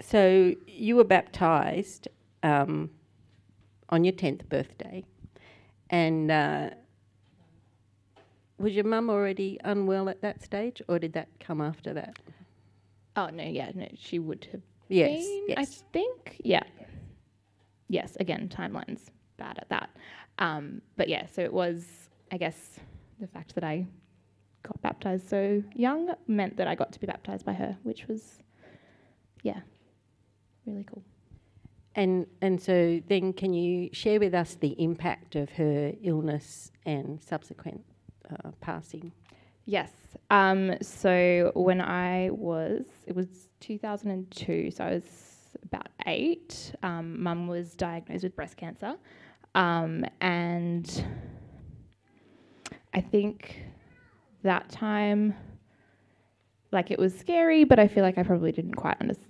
so 0.00 0.54
you 0.66 0.96
were 0.96 1.04
baptised 1.04 2.08
um, 2.42 2.90
on 3.88 4.04
your 4.04 4.12
tenth 4.12 4.48
birthday, 4.48 5.04
and 5.90 6.30
uh, 6.30 6.70
was 8.58 8.74
your 8.74 8.84
mum 8.84 9.10
already 9.10 9.58
unwell 9.64 10.08
at 10.08 10.20
that 10.22 10.42
stage, 10.42 10.82
or 10.88 10.98
did 10.98 11.12
that 11.14 11.28
come 11.40 11.60
after 11.60 11.92
that? 11.94 12.16
Oh 13.16 13.28
no, 13.28 13.42
yeah, 13.44 13.70
no, 13.74 13.88
she 13.96 14.18
would 14.18 14.48
have 14.52 14.62
Yes, 14.88 15.10
been. 15.24 15.44
yes. 15.48 15.58
I 15.58 15.64
think, 15.92 16.40
yeah. 16.44 16.62
Yes, 17.88 18.16
again, 18.20 18.48
timelines 18.48 19.06
bad 19.36 19.58
at 19.58 19.68
that. 19.68 19.90
Um, 20.38 20.80
but 20.96 21.08
yeah, 21.08 21.26
so 21.26 21.42
it 21.42 21.52
was, 21.52 22.08
I 22.30 22.36
guess, 22.36 22.78
the 23.20 23.26
fact 23.26 23.54
that 23.54 23.64
I 23.64 23.86
got 24.62 24.80
baptized 24.82 25.28
so 25.28 25.62
young 25.74 26.14
meant 26.26 26.56
that 26.58 26.68
I 26.68 26.74
got 26.74 26.92
to 26.92 27.00
be 27.00 27.06
baptized 27.06 27.44
by 27.44 27.52
her, 27.54 27.76
which 27.82 28.06
was, 28.06 28.40
yeah, 29.42 29.60
really 30.66 30.84
cool. 30.84 31.02
And 31.96 32.26
and 32.40 32.60
so 32.60 33.00
then, 33.08 33.32
can 33.32 33.52
you 33.52 33.90
share 33.92 34.20
with 34.20 34.34
us 34.34 34.54
the 34.54 34.80
impact 34.82 35.34
of 35.34 35.50
her 35.50 35.92
illness 36.02 36.70
and 36.86 37.20
subsequent 37.20 37.84
uh, 38.30 38.50
passing? 38.60 39.12
Yes. 39.66 39.90
Um, 40.30 40.74
so 40.82 41.52
when 41.54 41.80
I 41.80 42.30
was, 42.30 42.84
it 43.06 43.14
was 43.14 43.48
2002, 43.60 44.70
so 44.70 44.84
I 44.84 44.90
was 44.90 45.02
about 45.62 45.88
eight. 46.06 46.72
Um, 46.82 47.22
Mum 47.22 47.46
was 47.46 47.74
diagnosed 47.74 48.24
with 48.24 48.34
breast 48.34 48.56
cancer. 48.56 48.96
Um, 49.54 50.04
and 50.20 51.04
I 52.94 53.00
think 53.00 53.62
that 54.42 54.68
time, 54.70 55.34
like 56.72 56.90
it 56.90 56.98
was 56.98 57.16
scary, 57.16 57.64
but 57.64 57.78
I 57.78 57.88
feel 57.88 58.02
like 58.02 58.18
I 58.18 58.22
probably 58.22 58.52
didn't 58.52 58.74
quite 58.74 58.96
understand 59.00 59.29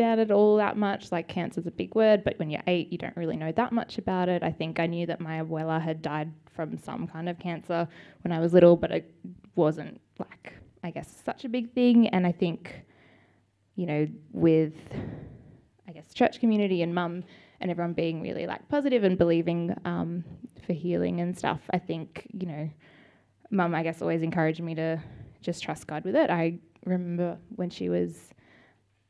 it 0.00 0.30
all 0.30 0.56
that 0.56 0.76
much. 0.76 1.12
Like 1.12 1.28
cancer's 1.28 1.66
a 1.66 1.70
big 1.70 1.94
word, 1.94 2.24
but 2.24 2.38
when 2.38 2.50
you're 2.50 2.62
eight, 2.66 2.90
you 2.90 2.98
don't 2.98 3.16
really 3.16 3.36
know 3.36 3.52
that 3.52 3.72
much 3.72 3.98
about 3.98 4.28
it. 4.28 4.42
I 4.42 4.50
think 4.50 4.80
I 4.80 4.86
knew 4.86 5.06
that 5.06 5.20
my 5.20 5.42
abuela 5.42 5.80
had 5.80 6.02
died 6.02 6.32
from 6.54 6.76
some 6.78 7.06
kind 7.06 7.28
of 7.28 7.38
cancer 7.38 7.88
when 8.22 8.32
I 8.32 8.40
was 8.40 8.52
little, 8.52 8.76
but 8.76 8.90
it 8.90 9.14
wasn't 9.54 10.00
like, 10.18 10.54
I 10.82 10.90
guess, 10.90 11.22
such 11.24 11.44
a 11.44 11.48
big 11.48 11.72
thing. 11.72 12.08
And 12.08 12.26
I 12.26 12.32
think, 12.32 12.82
you 13.76 13.86
know, 13.86 14.06
with, 14.32 14.74
I 15.88 15.92
guess, 15.92 16.12
church 16.12 16.40
community 16.40 16.82
and 16.82 16.94
mum 16.94 17.24
and 17.60 17.70
everyone 17.70 17.92
being 17.92 18.20
really 18.20 18.46
like 18.46 18.68
positive 18.68 19.04
and 19.04 19.18
believing 19.18 19.76
um, 19.84 20.24
for 20.66 20.72
healing 20.72 21.20
and 21.20 21.36
stuff, 21.36 21.60
I 21.72 21.78
think, 21.78 22.26
you 22.32 22.46
know, 22.46 22.70
mum, 23.50 23.74
I 23.74 23.82
guess, 23.82 24.00
always 24.00 24.22
encouraged 24.22 24.60
me 24.60 24.74
to 24.76 25.00
just 25.42 25.62
trust 25.62 25.86
God 25.86 26.04
with 26.04 26.16
it. 26.16 26.30
I 26.30 26.58
remember 26.84 27.38
when 27.56 27.70
she 27.70 27.88
was, 27.88 28.32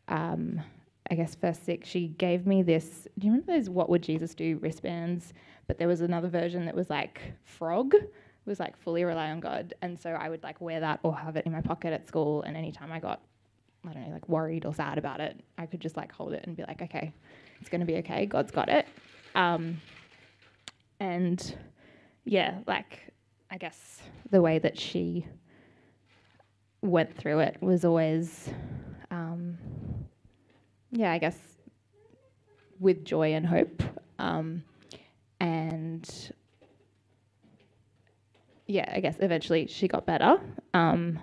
um, 0.09 0.61
I 1.11 1.17
guess, 1.17 1.35
first 1.35 1.65
sick, 1.65 1.85
she 1.85 2.09
gave 2.09 2.47
me 2.47 2.63
this. 2.63 3.09
Do 3.19 3.27
you 3.27 3.33
remember 3.33 3.53
those 3.53 3.69
What 3.69 3.89
Would 3.89 4.03
Jesus 4.03 4.35
Do 4.35 4.59
wristbands? 4.61 5.33
But 5.67 5.77
there 5.77 5.89
was 5.89 6.01
another 6.01 6.29
version 6.29 6.65
that 6.67 6.75
was 6.75 6.89
like 6.89 7.33
frog. 7.45 7.95
It 7.95 8.13
was 8.47 8.61
like 8.61 8.77
fully 8.77 9.05
rely 9.05 9.31
on 9.31 9.41
God. 9.41 9.75
And 9.83 9.99
so 9.99 10.11
I 10.11 10.29
would 10.29 10.43
like 10.43 10.61
wear 10.61 10.81
that 10.81 11.01
or 11.03 11.17
have 11.17 11.37
it 11.37 11.47
in 11.47 11.53
my 11.53 11.61
pocket 11.61 11.93
at 11.93 12.07
school. 12.07 12.43
And 12.43 12.57
anytime 12.57 12.93
I 12.93 13.01
got, 13.01 13.23
I 13.89 13.93
don't 13.93 14.07
know, 14.07 14.13
like 14.13 14.29
worried 14.29 14.65
or 14.65 14.73
sad 14.73 14.99
about 14.99 15.21
it, 15.21 15.41
I 15.59 15.67
could 15.67 15.81
just 15.81 15.97
like 15.97 16.13
hold 16.13 16.33
it 16.33 16.45
and 16.47 16.57
be 16.57 16.63
like, 16.63 16.81
okay, 16.83 17.13
it's 17.61 17.69
going 17.69 17.81
to 17.81 17.87
be 17.87 17.97
okay. 17.99 18.27
God's 18.27 18.53
got 18.53 18.69
it. 18.69 18.87
Um, 19.35 19.81
and 21.01 21.57
yeah, 22.25 22.59
like 22.67 23.13
I 23.51 23.59
guess 23.59 24.01
the 24.31 24.41
way 24.41 24.61
that 24.61 24.79
she 24.79 25.27
went 26.83 27.17
through 27.17 27.41
it 27.41 27.57
was 27.61 27.85
always, 27.85 28.49
um, 29.11 29.59
yeah, 30.93 31.13
I 31.13 31.19
guess 31.19 31.39
with 32.79 33.05
joy 33.05 33.35
and 33.35 33.47
hope. 33.47 33.83
Um, 34.19 34.65
and 35.41 36.09
yeah, 38.67 38.91
I 38.95 39.01
guess 39.01 39.17
eventually 39.21 39.67
she 39.67 39.89
got 39.89 40.07
better, 40.07 40.39
um, 40.75 41.19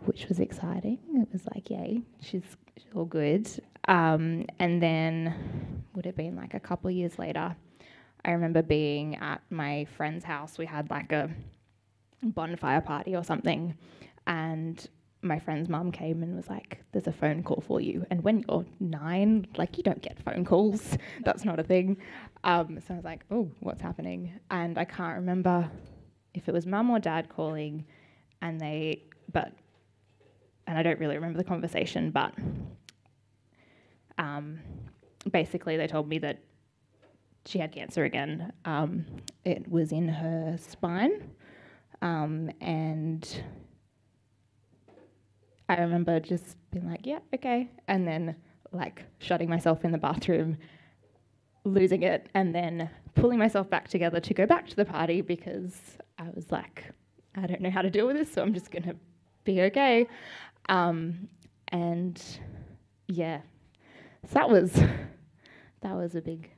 which 0.00 0.28
was 0.28 0.40
exciting. 0.40 0.98
It 1.14 1.28
was 1.32 1.42
like, 1.54 1.70
yay, 1.70 2.02
she's, 2.20 2.42
she's 2.76 2.92
all 2.94 3.04
good. 3.04 3.48
Um, 3.88 4.46
and 4.58 4.82
then 4.82 5.84
would 5.94 6.04
have 6.06 6.16
been 6.16 6.36
like 6.36 6.54
a 6.54 6.60
couple 6.60 6.90
years 6.90 7.18
later, 7.18 7.54
I 8.24 8.30
remember 8.32 8.62
being 8.62 9.16
at 9.16 9.40
my 9.50 9.86
friend's 9.96 10.24
house. 10.24 10.58
We 10.58 10.66
had 10.66 10.90
like 10.90 11.12
a 11.12 11.30
bonfire 12.22 12.80
party 12.80 13.16
or 13.16 13.24
something, 13.24 13.74
and 14.26 14.88
my 15.22 15.38
friend's 15.38 15.68
mum 15.68 15.92
came 15.92 16.22
and 16.22 16.34
was 16.34 16.48
like, 16.48 16.82
"There's 16.92 17.06
a 17.06 17.12
phone 17.12 17.42
call 17.42 17.62
for 17.66 17.80
you." 17.80 18.06
And 18.10 18.22
when 18.24 18.44
you're 18.48 18.64
nine, 18.78 19.46
like 19.56 19.76
you 19.76 19.82
don't 19.82 20.02
get 20.02 20.18
phone 20.22 20.44
calls. 20.44 20.96
That's 21.24 21.44
not 21.44 21.58
a 21.58 21.62
thing. 21.62 21.98
Um, 22.44 22.80
so 22.86 22.94
I 22.94 22.96
was 22.96 23.04
like, 23.04 23.24
"Oh, 23.30 23.50
what's 23.60 23.82
happening?" 23.82 24.38
And 24.50 24.78
I 24.78 24.84
can't 24.84 25.16
remember 25.16 25.70
if 26.34 26.48
it 26.48 26.52
was 26.52 26.66
mum 26.66 26.90
or 26.90 26.98
dad 26.98 27.28
calling, 27.28 27.84
and 28.40 28.60
they, 28.60 29.04
but, 29.32 29.52
and 30.66 30.78
I 30.78 30.82
don't 30.82 30.98
really 31.00 31.16
remember 31.16 31.38
the 31.38 31.44
conversation, 31.44 32.10
but 32.10 32.32
um, 34.18 34.60
basically 35.30 35.76
they 35.76 35.86
told 35.86 36.08
me 36.08 36.18
that 36.18 36.38
she 37.46 37.58
had 37.58 37.72
cancer 37.72 38.04
again. 38.04 38.52
Um, 38.64 39.06
it 39.44 39.68
was 39.68 39.92
in 39.92 40.08
her 40.08 40.56
spine, 40.58 41.30
um, 42.02 42.50
and 42.60 43.42
I 45.70 45.82
remember 45.82 46.18
just 46.18 46.56
being 46.72 46.90
like, 46.90 47.06
"Yeah, 47.06 47.20
okay," 47.32 47.70
and 47.86 48.06
then 48.06 48.34
like 48.72 49.04
shutting 49.18 49.48
myself 49.48 49.84
in 49.84 49.92
the 49.92 49.98
bathroom, 49.98 50.58
losing 51.64 52.02
it, 52.02 52.28
and 52.34 52.52
then 52.52 52.90
pulling 53.14 53.38
myself 53.38 53.70
back 53.70 53.86
together 53.86 54.18
to 54.18 54.34
go 54.34 54.46
back 54.46 54.66
to 54.66 54.74
the 54.74 54.84
party 54.84 55.20
because 55.20 55.78
I 56.18 56.28
was 56.34 56.50
like, 56.50 56.86
"I 57.36 57.46
don't 57.46 57.60
know 57.60 57.70
how 57.70 57.82
to 57.82 57.90
deal 57.90 58.08
with 58.08 58.16
this, 58.16 58.32
so 58.32 58.42
I'm 58.42 58.52
just 58.52 58.72
gonna 58.72 58.96
be 59.44 59.62
okay." 59.62 60.08
Um, 60.68 61.28
and 61.68 62.20
yeah, 63.06 63.40
so 64.26 64.34
that 64.34 64.50
was 64.50 64.72
that 65.82 65.94
was 65.94 66.16
a 66.16 66.20
big 66.20 66.50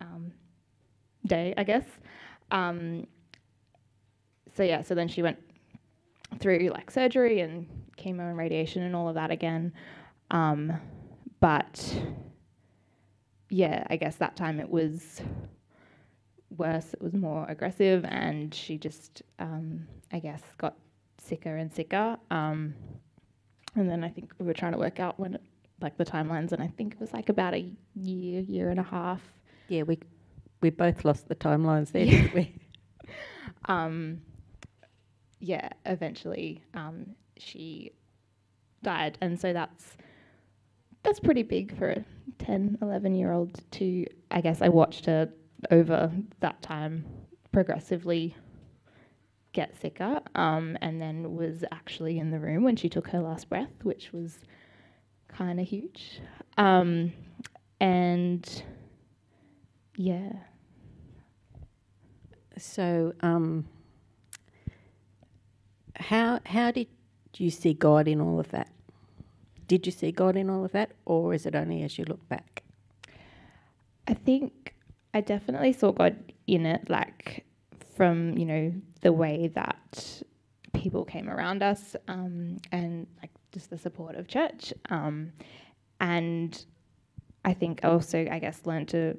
um, 0.00 0.32
day, 1.24 1.54
I 1.56 1.62
guess. 1.62 1.84
Um, 2.50 3.06
so 4.56 4.64
yeah, 4.64 4.82
so 4.82 4.96
then 4.96 5.06
she 5.06 5.22
went 5.22 5.38
through 6.40 6.70
like 6.74 6.90
surgery 6.90 7.40
and 7.40 7.68
chemo 7.96 8.28
and 8.28 8.36
radiation 8.36 8.82
and 8.82 8.94
all 8.94 9.08
of 9.08 9.14
that 9.14 9.30
again. 9.30 9.72
Um, 10.30 10.72
but 11.40 11.96
yeah, 13.48 13.86
I 13.88 13.96
guess 13.96 14.16
that 14.16 14.36
time 14.36 14.60
it 14.60 14.68
was 14.68 15.20
worse. 16.56 16.92
It 16.94 17.02
was 17.02 17.14
more 17.14 17.46
aggressive, 17.48 18.04
and 18.04 18.54
she 18.54 18.78
just, 18.78 19.22
um, 19.38 19.86
I 20.12 20.18
guess, 20.18 20.42
got 20.58 20.76
sicker 21.18 21.56
and 21.56 21.72
sicker. 21.72 22.16
Um, 22.30 22.74
and 23.74 23.90
then 23.90 24.04
I 24.04 24.08
think 24.08 24.32
we 24.38 24.46
were 24.46 24.54
trying 24.54 24.72
to 24.72 24.78
work 24.78 25.00
out 25.00 25.18
when, 25.20 25.34
it, 25.34 25.42
like 25.80 25.96
the 25.96 26.04
timelines, 26.04 26.52
and 26.52 26.62
I 26.62 26.68
think 26.68 26.94
it 26.94 27.00
was 27.00 27.12
like 27.12 27.28
about 27.28 27.54
a 27.54 27.70
year, 27.94 28.40
year 28.40 28.70
and 28.70 28.80
a 28.80 28.84
half 28.84 29.20
Yeah, 29.68 29.82
we 29.82 29.98
we 30.62 30.70
both 30.70 31.04
lost 31.04 31.28
the 31.28 31.34
timelines 31.34 31.92
there, 31.92 32.06
didn't 32.06 32.34
we? 32.34 32.54
um, 33.66 34.22
yeah, 35.38 35.68
eventually 35.84 36.62
um, 36.74 37.14
she 37.38 37.92
died. 38.82 39.18
And 39.20 39.38
so 39.38 39.52
that's 39.52 39.96
that's 41.02 41.20
pretty 41.20 41.44
big 41.44 41.76
for 41.78 41.90
a 41.90 42.04
10, 42.38 42.78
11 42.82 43.14
year 43.14 43.32
old 43.32 43.60
to, 43.72 44.06
I 44.30 44.40
guess 44.40 44.60
I 44.60 44.68
watched 44.68 45.06
her 45.06 45.28
over 45.70 46.10
that 46.40 46.60
time 46.62 47.04
progressively 47.52 48.34
get 49.52 49.80
sicker 49.80 50.20
um, 50.34 50.76
and 50.82 51.00
then 51.00 51.36
was 51.36 51.64
actually 51.70 52.18
in 52.18 52.30
the 52.30 52.38
room 52.40 52.64
when 52.64 52.76
she 52.76 52.88
took 52.88 53.08
her 53.08 53.20
last 53.20 53.48
breath, 53.48 53.70
which 53.84 54.12
was 54.12 54.38
kind 55.28 55.60
of 55.60 55.66
huge. 55.66 56.20
Um, 56.58 57.12
and 57.80 58.62
yeah. 59.96 60.32
So, 62.58 63.12
um, 63.20 63.66
how 65.96 66.40
how 66.46 66.70
did 66.70 66.88
you 67.40 67.50
see 67.50 67.74
God 67.74 68.08
in 68.08 68.20
all 68.20 68.40
of 68.40 68.50
that? 68.50 68.70
Did 69.68 69.86
you 69.86 69.92
see 69.92 70.12
God 70.12 70.36
in 70.36 70.48
all 70.48 70.64
of 70.64 70.72
that, 70.72 70.92
or 71.04 71.34
is 71.34 71.44
it 71.46 71.54
only 71.54 71.82
as 71.82 71.98
you 71.98 72.04
look 72.04 72.26
back? 72.28 72.62
I 74.06 74.14
think 74.14 74.74
I 75.12 75.20
definitely 75.20 75.72
saw 75.72 75.92
God 75.92 76.16
in 76.46 76.66
it, 76.66 76.88
like 76.88 77.44
from 77.96 78.36
you 78.38 78.44
know 78.44 78.72
the 79.00 79.12
way 79.12 79.48
that 79.54 80.22
people 80.72 81.04
came 81.04 81.28
around 81.28 81.62
us, 81.62 81.96
um, 82.06 82.58
and 82.70 83.06
like 83.20 83.30
just 83.52 83.70
the 83.70 83.78
support 83.78 84.14
of 84.14 84.28
church, 84.28 84.72
um, 84.90 85.32
and 86.00 86.64
I 87.44 87.54
think 87.54 87.80
also 87.82 88.26
I 88.30 88.38
guess 88.38 88.60
learned 88.66 88.88
to 88.88 89.16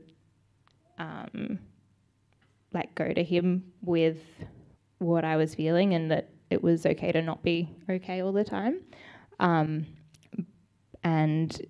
um, 0.97 1.59
like 2.73 2.95
go 2.95 3.11
to 3.11 3.23
Him 3.23 3.63
with 3.81 4.19
what 4.99 5.25
I 5.25 5.35
was 5.35 5.55
feeling, 5.55 5.93
and 5.93 6.09
that 6.11 6.29
it 6.49 6.63
was 6.63 6.85
okay 6.85 7.11
to 7.11 7.21
not 7.21 7.43
be 7.43 7.69
okay 7.89 8.21
all 8.21 8.31
the 8.31 8.43
time, 8.43 8.81
um, 9.39 9.85
and 11.03 11.61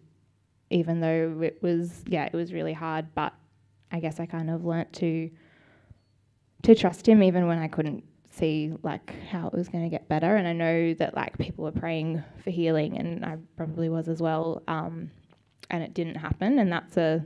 even 0.69 1.00
though 1.00 1.39
it 1.41 1.62
was 1.62 2.03
yeah 2.07 2.25
it 2.25 2.34
was 2.34 2.51
really 2.51 2.74
hard 2.74 3.07
but 3.15 3.34
i 3.93 4.01
guess 4.01 4.19
i 4.19 4.25
kind 4.25 4.50
of 4.50 4.65
learnt 4.65 4.91
to 4.91 5.29
to 6.62 6.75
trust 6.75 7.07
him 7.07 7.24
even 7.24 7.48
when 7.48 7.57
i 7.57 7.69
couldn't 7.69 8.03
see 8.38 8.74
like 8.84 9.13
how 9.29 9.48
it 9.48 9.53
was 9.53 9.67
going 9.67 9.84
to 9.84 9.89
get 9.89 10.07
better. 10.07 10.36
And 10.36 10.48
i 10.48 10.53
know 10.53 10.93
that 10.96 11.15
like 11.15 11.38
people 11.38 11.63
were 11.63 11.72
praying 11.72 12.24
for 12.43 12.51
healing 12.51 12.98
and 12.98 13.25
i 13.25 13.38
probably 13.55 13.89
was 13.89 14.07
as 14.07 14.22
well 14.22 14.62
um, 14.67 15.10
and 15.69 15.84
it 15.84 15.93
didn't 15.93 16.15
happen. 16.15 16.60
And 16.60 16.72
that's 16.72 16.98
a 16.98 17.25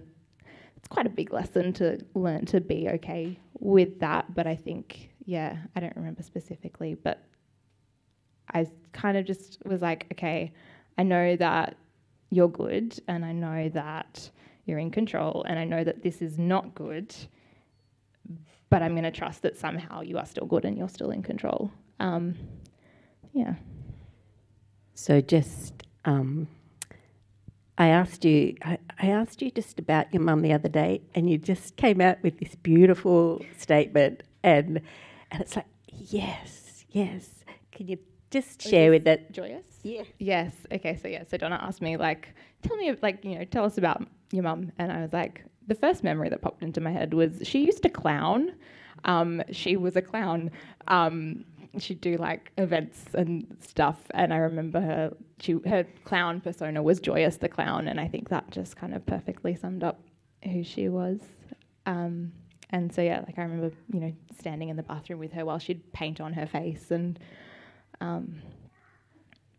it's 0.78 0.88
quite 0.88 1.06
a 1.06 1.10
big 1.10 1.32
lesson 1.32 1.74
to 1.74 2.00
learn 2.16 2.46
to 2.48 2.60
be 2.60 2.90
okay 2.90 3.38
with 3.60 4.00
that. 4.00 4.34
But 4.34 4.48
i 4.48 4.56
think 4.56 5.10
yeah 5.26 5.58
i 5.76 5.80
don't 5.80 5.96
remember 5.96 6.24
specifically 6.24 6.96
but 6.96 7.24
i 8.54 8.66
kind 8.94 9.18
of 9.18 9.26
just 9.26 9.58
was 9.66 9.82
like 9.82 10.06
okay 10.12 10.52
i 10.98 11.04
know 11.04 11.36
that 11.36 11.76
you're 12.32 12.50
good 12.50 12.98
and 13.08 13.24
I 13.24 13.34
know 13.34 13.70
that 13.70 14.32
you're 14.66 14.80
in 14.80 14.90
control 14.90 15.46
and 15.48 15.60
I 15.60 15.66
know 15.66 15.84
that 15.84 16.02
this 16.02 16.22
is 16.22 16.40
not 16.40 16.74
good, 16.74 17.14
but 18.70 18.82
I'm 18.82 18.94
going 18.94 19.04
to 19.04 19.12
trust 19.12 19.44
that 19.44 19.58
somehow 19.58 20.02
you 20.02 20.18
are 20.18 20.26
still 20.26 20.46
good 20.46 20.66
and 20.66 20.78
you're 20.78 20.90
still 20.90 21.12
in 21.12 21.22
control. 21.22 21.72
Um, 22.00 22.36
yeah. 23.34 23.56
So 24.96 25.20
just, 25.20 25.74
um, 26.06 26.48
I 27.78 27.88
asked 27.88 28.24
you, 28.24 28.56
I, 28.64 28.78
I 29.00 29.08
asked 29.08 29.42
you 29.42 29.52
just 29.52 29.78
about 29.78 30.14
your 30.14 30.24
mum 30.24 30.42
the 30.42 30.54
other 30.54 30.70
day, 30.70 31.02
and 31.16 31.30
you 31.30 31.38
just 31.38 31.76
came 31.78 32.00
out 32.00 32.22
with 32.22 32.38
this 32.38 32.54
beautiful 32.56 33.44
statement, 33.58 34.22
and 34.44 34.82
and 35.32 35.42
it's 35.42 35.56
like, 35.56 35.66
yes, 35.88 36.86
yes. 36.92 37.44
Can 37.72 37.88
you 37.88 37.98
just 38.32 38.62
share 38.62 38.90
with 38.90 39.04
that? 39.04 39.32
Joyous? 39.32 39.66
Yeah. 39.84 40.04
Yes. 40.18 40.54
Okay. 40.72 40.96
So 40.96 41.08
yeah. 41.08 41.24
So 41.30 41.38
Donna 41.38 41.60
asked 41.62 41.82
me 41.82 41.98
like, 41.98 42.30
tell 42.64 42.78
me 42.78 42.94
like 43.02 43.24
you 43.24 43.38
know, 43.38 43.46
tell 43.46 43.66
us 43.66 43.78
about 43.78 44.08
your 44.32 44.44
mum, 44.44 44.72
and 44.78 44.92
I 44.92 45.02
was 45.02 45.14
like, 45.14 45.44
the 45.68 45.76
first 45.76 46.04
memory 46.04 46.30
that 46.30 46.42
popped 46.42 46.64
into 46.64 46.82
my 46.82 46.92
head 46.92 47.14
was 47.14 47.42
she 47.44 47.66
used 47.66 47.84
to 47.84 47.90
clown. 47.90 48.54
Um, 49.06 49.44
she 49.52 49.78
was 49.78 49.96
a 49.96 50.02
clown. 50.02 50.52
Um, 50.88 51.46
she'd 51.78 52.02
do 52.02 52.18
like 52.18 52.52
events 52.58 53.06
and 53.14 53.58
stuff, 53.60 54.00
and 54.12 54.34
I 54.34 54.38
remember 54.38 54.82
her. 54.82 55.14
She 55.40 55.58
her 55.68 55.86
clown 56.04 56.42
persona 56.42 56.82
was 56.82 57.00
Joyous 57.00 57.38
the 57.38 57.50
clown, 57.50 57.88
and 57.88 58.00
I 58.00 58.08
think 58.08 58.30
that 58.30 58.50
just 58.52 58.76
kind 58.76 58.94
of 58.94 59.06
perfectly 59.06 59.56
summed 59.56 59.84
up 59.84 60.02
who 60.44 60.64
she 60.64 60.90
was. 60.90 61.20
Um, 61.86 62.32
and 62.70 62.94
so 62.94 63.02
yeah, 63.02 63.24
like 63.26 63.38
I 63.38 63.42
remember 63.44 63.76
you 63.92 64.00
know 64.00 64.14
standing 64.40 64.70
in 64.70 64.78
the 64.78 64.84
bathroom 64.84 65.20
with 65.20 65.34
her 65.34 65.46
while 65.46 65.60
she'd 65.60 65.92
paint 65.94 66.22
on 66.22 66.34
her 66.34 66.46
face 66.46 66.92
and. 66.92 67.20
Um, 68.02 68.42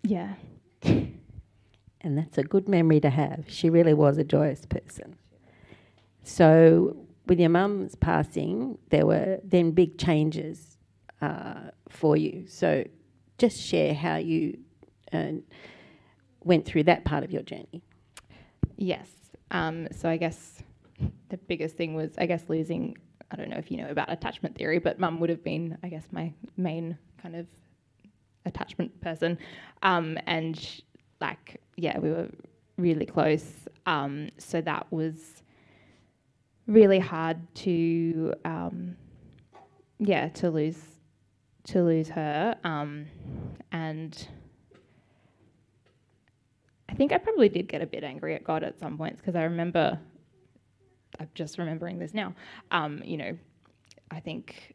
yeah. 0.02 0.34
And 2.04 2.18
that's 2.18 2.36
a 2.36 2.42
good 2.42 2.68
memory 2.68 3.00
to 3.00 3.10
have. 3.10 3.44
She 3.46 3.70
really 3.70 3.94
was 3.94 4.18
a 4.18 4.24
joyous 4.24 4.66
person. 4.66 5.16
So, 6.24 6.96
with 7.26 7.38
your 7.38 7.48
mum's 7.48 7.94
passing, 7.94 8.76
there 8.90 9.06
were 9.06 9.38
then 9.44 9.70
big 9.70 9.98
changes 9.98 10.78
uh, 11.20 11.70
for 11.88 12.16
you. 12.16 12.46
So, 12.48 12.84
just 13.38 13.60
share 13.60 13.94
how 13.94 14.16
you 14.16 14.58
uh, 15.12 15.34
went 16.42 16.66
through 16.66 16.82
that 16.84 17.04
part 17.04 17.22
of 17.22 17.30
your 17.30 17.42
journey. 17.42 17.82
Yes. 18.76 19.08
Um, 19.52 19.86
so 19.92 20.08
I 20.08 20.16
guess 20.16 20.62
the 21.28 21.36
biggest 21.36 21.76
thing 21.76 21.94
was, 21.94 22.12
I 22.18 22.26
guess, 22.26 22.48
losing. 22.48 22.96
I 23.30 23.36
don't 23.36 23.48
know 23.48 23.58
if 23.58 23.70
you 23.70 23.76
know 23.76 23.88
about 23.88 24.10
attachment 24.10 24.56
theory, 24.56 24.78
but 24.78 24.98
mum 24.98 25.20
would 25.20 25.30
have 25.30 25.44
been, 25.44 25.78
I 25.84 25.88
guess, 25.88 26.06
my 26.10 26.32
main 26.56 26.98
kind 27.22 27.36
of 27.36 27.46
attachment 28.44 29.00
person. 29.00 29.38
Um, 29.82 30.18
and 30.26 30.82
like, 31.20 31.60
yeah, 31.76 31.98
we 31.98 32.10
were 32.10 32.28
really 32.76 33.06
close. 33.06 33.52
Um, 33.86 34.30
so 34.38 34.60
that 34.60 34.86
was 34.90 35.42
really 36.66 36.98
hard 36.98 37.38
to, 37.56 38.34
um, 38.44 38.96
yeah, 39.98 40.28
to 40.28 40.50
lose, 40.50 40.82
to 41.64 41.82
lose 41.82 42.08
her. 42.08 42.56
Um, 42.64 43.06
and 43.70 44.28
I 46.88 46.94
think 46.94 47.12
I 47.12 47.18
probably 47.18 47.48
did 47.48 47.68
get 47.68 47.82
a 47.82 47.86
bit 47.86 48.04
angry 48.04 48.34
at 48.34 48.44
God 48.44 48.62
at 48.62 48.78
some 48.78 48.98
points 48.98 49.20
because 49.20 49.34
I 49.34 49.44
remember 49.44 49.98
I'm 51.18 51.28
just 51.34 51.58
remembering 51.58 51.98
this 51.98 52.14
now. 52.14 52.34
Um, 52.70 53.00
you 53.04 53.16
know, 53.16 53.38
I 54.10 54.20
think 54.20 54.74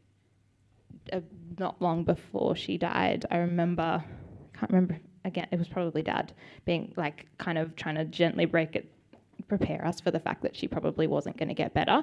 uh, 1.12 1.20
not 1.58 1.80
long 1.80 2.04
before 2.04 2.56
she 2.56 2.78
died, 2.78 3.26
I 3.30 3.38
remember, 3.38 4.02
I 4.02 4.58
can't 4.58 4.72
remember 4.72 4.98
again, 5.24 5.46
it 5.52 5.58
was 5.58 5.68
probably 5.68 6.02
dad 6.02 6.32
being 6.64 6.92
like 6.96 7.26
kind 7.38 7.58
of 7.58 7.76
trying 7.76 7.94
to 7.96 8.04
gently 8.04 8.44
break 8.44 8.74
it, 8.74 8.90
prepare 9.46 9.84
us 9.86 10.00
for 10.00 10.10
the 10.10 10.18
fact 10.18 10.42
that 10.42 10.56
she 10.56 10.66
probably 10.66 11.06
wasn't 11.06 11.36
going 11.36 11.48
to 11.48 11.54
get 11.54 11.72
better. 11.72 12.02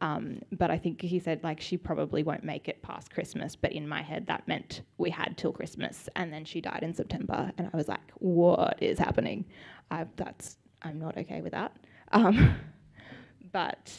Um, 0.00 0.42
but 0.52 0.70
I 0.70 0.76
think 0.76 1.00
he 1.00 1.18
said 1.18 1.42
like 1.42 1.60
she 1.60 1.76
probably 1.76 2.22
won't 2.22 2.44
make 2.44 2.68
it 2.68 2.82
past 2.82 3.12
Christmas. 3.12 3.56
But 3.56 3.72
in 3.72 3.88
my 3.88 4.02
head, 4.02 4.26
that 4.26 4.46
meant 4.46 4.82
we 4.98 5.10
had 5.10 5.38
till 5.38 5.52
Christmas, 5.52 6.08
and 6.16 6.32
then 6.32 6.44
she 6.44 6.60
died 6.60 6.82
in 6.82 6.92
September, 6.92 7.50
and 7.56 7.70
I 7.72 7.76
was 7.76 7.88
like, 7.88 8.12
what 8.16 8.82
is 8.82 8.98
happening? 8.98 9.46
I, 9.90 10.06
that's 10.16 10.56
I'm 10.82 10.98
not 10.98 11.16
okay 11.16 11.40
with 11.40 11.52
that. 11.52 11.74
Um, 12.12 12.56
but 13.52 13.92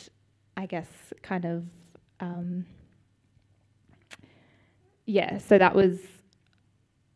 I 0.55 0.65
guess 0.65 0.87
kind 1.23 1.45
of. 1.45 1.63
Um, 2.21 2.65
yeah, 5.05 5.37
so 5.37 5.57
that 5.57 5.75
was, 5.75 5.99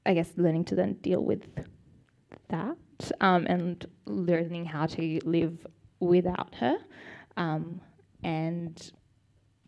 I 0.05 0.13
guess, 0.13 0.31
learning 0.37 0.65
to 0.65 0.75
then 0.75 0.93
deal 0.93 1.23
with 1.23 1.43
that 2.49 2.77
um, 3.21 3.45
and 3.47 3.85
learning 4.05 4.65
how 4.65 4.85
to 4.85 5.19
live 5.25 5.65
without 5.99 6.55
her 6.55 6.77
um, 7.37 7.81
and 8.23 8.91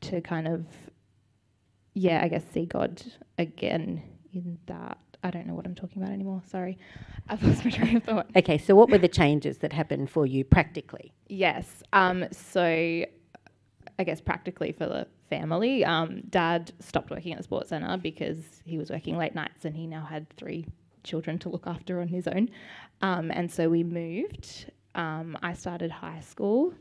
to 0.01 0.21
kind 0.21 0.47
of, 0.47 0.65
yeah, 1.93 2.21
I 2.23 2.27
guess, 2.27 2.43
see 2.53 2.65
God 2.65 3.01
again 3.37 4.01
in 4.33 4.57
that. 4.67 4.97
I 5.23 5.29
don't 5.29 5.45
know 5.45 5.53
what 5.53 5.67
I'm 5.67 5.75
talking 5.75 6.01
about 6.01 6.13
anymore. 6.13 6.41
Sorry. 6.47 6.77
I've 7.29 7.43
lost 7.47 7.63
my 7.63 7.71
train 7.71 7.97
of 7.97 8.03
thought. 8.03 8.27
Okay, 8.35 8.57
so 8.57 8.75
what 8.75 8.89
were 8.89 8.97
the 8.97 9.07
changes 9.07 9.59
that 9.59 9.71
happened 9.73 10.09
for 10.09 10.25
you 10.25 10.43
practically? 10.43 11.13
Yes. 11.27 11.83
Um, 11.93 12.25
so 12.31 12.63
I 12.63 14.03
guess 14.03 14.19
practically 14.21 14.71
for 14.71 14.87
the 14.87 15.07
family, 15.31 15.85
um, 15.85 16.21
dad 16.29 16.73
stopped 16.79 17.09
working 17.09 17.31
at 17.31 17.37
the 17.37 17.43
sports 17.43 17.69
centre 17.69 17.97
because 17.97 18.61
he 18.65 18.77
was 18.77 18.91
working 18.91 19.17
late 19.17 19.33
nights 19.33 19.63
and 19.63 19.75
he 19.75 19.87
now 19.87 20.03
had 20.03 20.29
three 20.31 20.67
children 21.03 21.39
to 21.39 21.49
look 21.49 21.65
after 21.65 22.01
on 22.01 22.09
his 22.09 22.27
own. 22.27 22.49
Um, 23.01 23.31
and 23.31 23.49
so 23.49 23.69
we 23.69 23.83
moved. 23.83 24.69
Um, 24.93 25.37
I 25.41 25.53
started 25.53 25.89
high 25.89 26.19
school 26.19 26.73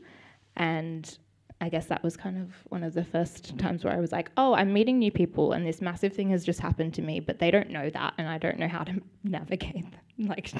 and 0.57 1.17
I 1.61 1.69
guess 1.69 1.85
that 1.85 2.03
was 2.03 2.17
kind 2.17 2.37
of 2.37 2.53
one 2.69 2.83
of 2.83 2.93
the 2.93 3.05
first 3.05 3.57
times 3.57 3.85
where 3.85 3.93
I 3.93 3.99
was 4.01 4.11
like, 4.11 4.29
oh, 4.35 4.53
I'm 4.53 4.73
meeting 4.73 4.99
new 4.99 5.11
people 5.11 5.53
and 5.53 5.65
this 5.65 5.79
massive 5.79 6.11
thing 6.11 6.29
has 6.31 6.43
just 6.43 6.59
happened 6.59 6.93
to 6.95 7.01
me, 7.01 7.21
but 7.21 7.39
they 7.39 7.51
don't 7.51 7.69
know 7.69 7.89
that 7.89 8.15
and 8.17 8.27
I 8.27 8.37
don't 8.37 8.59
know 8.59 8.67
how 8.67 8.83
to 8.83 9.01
navigate 9.23 9.85
like 10.19 10.51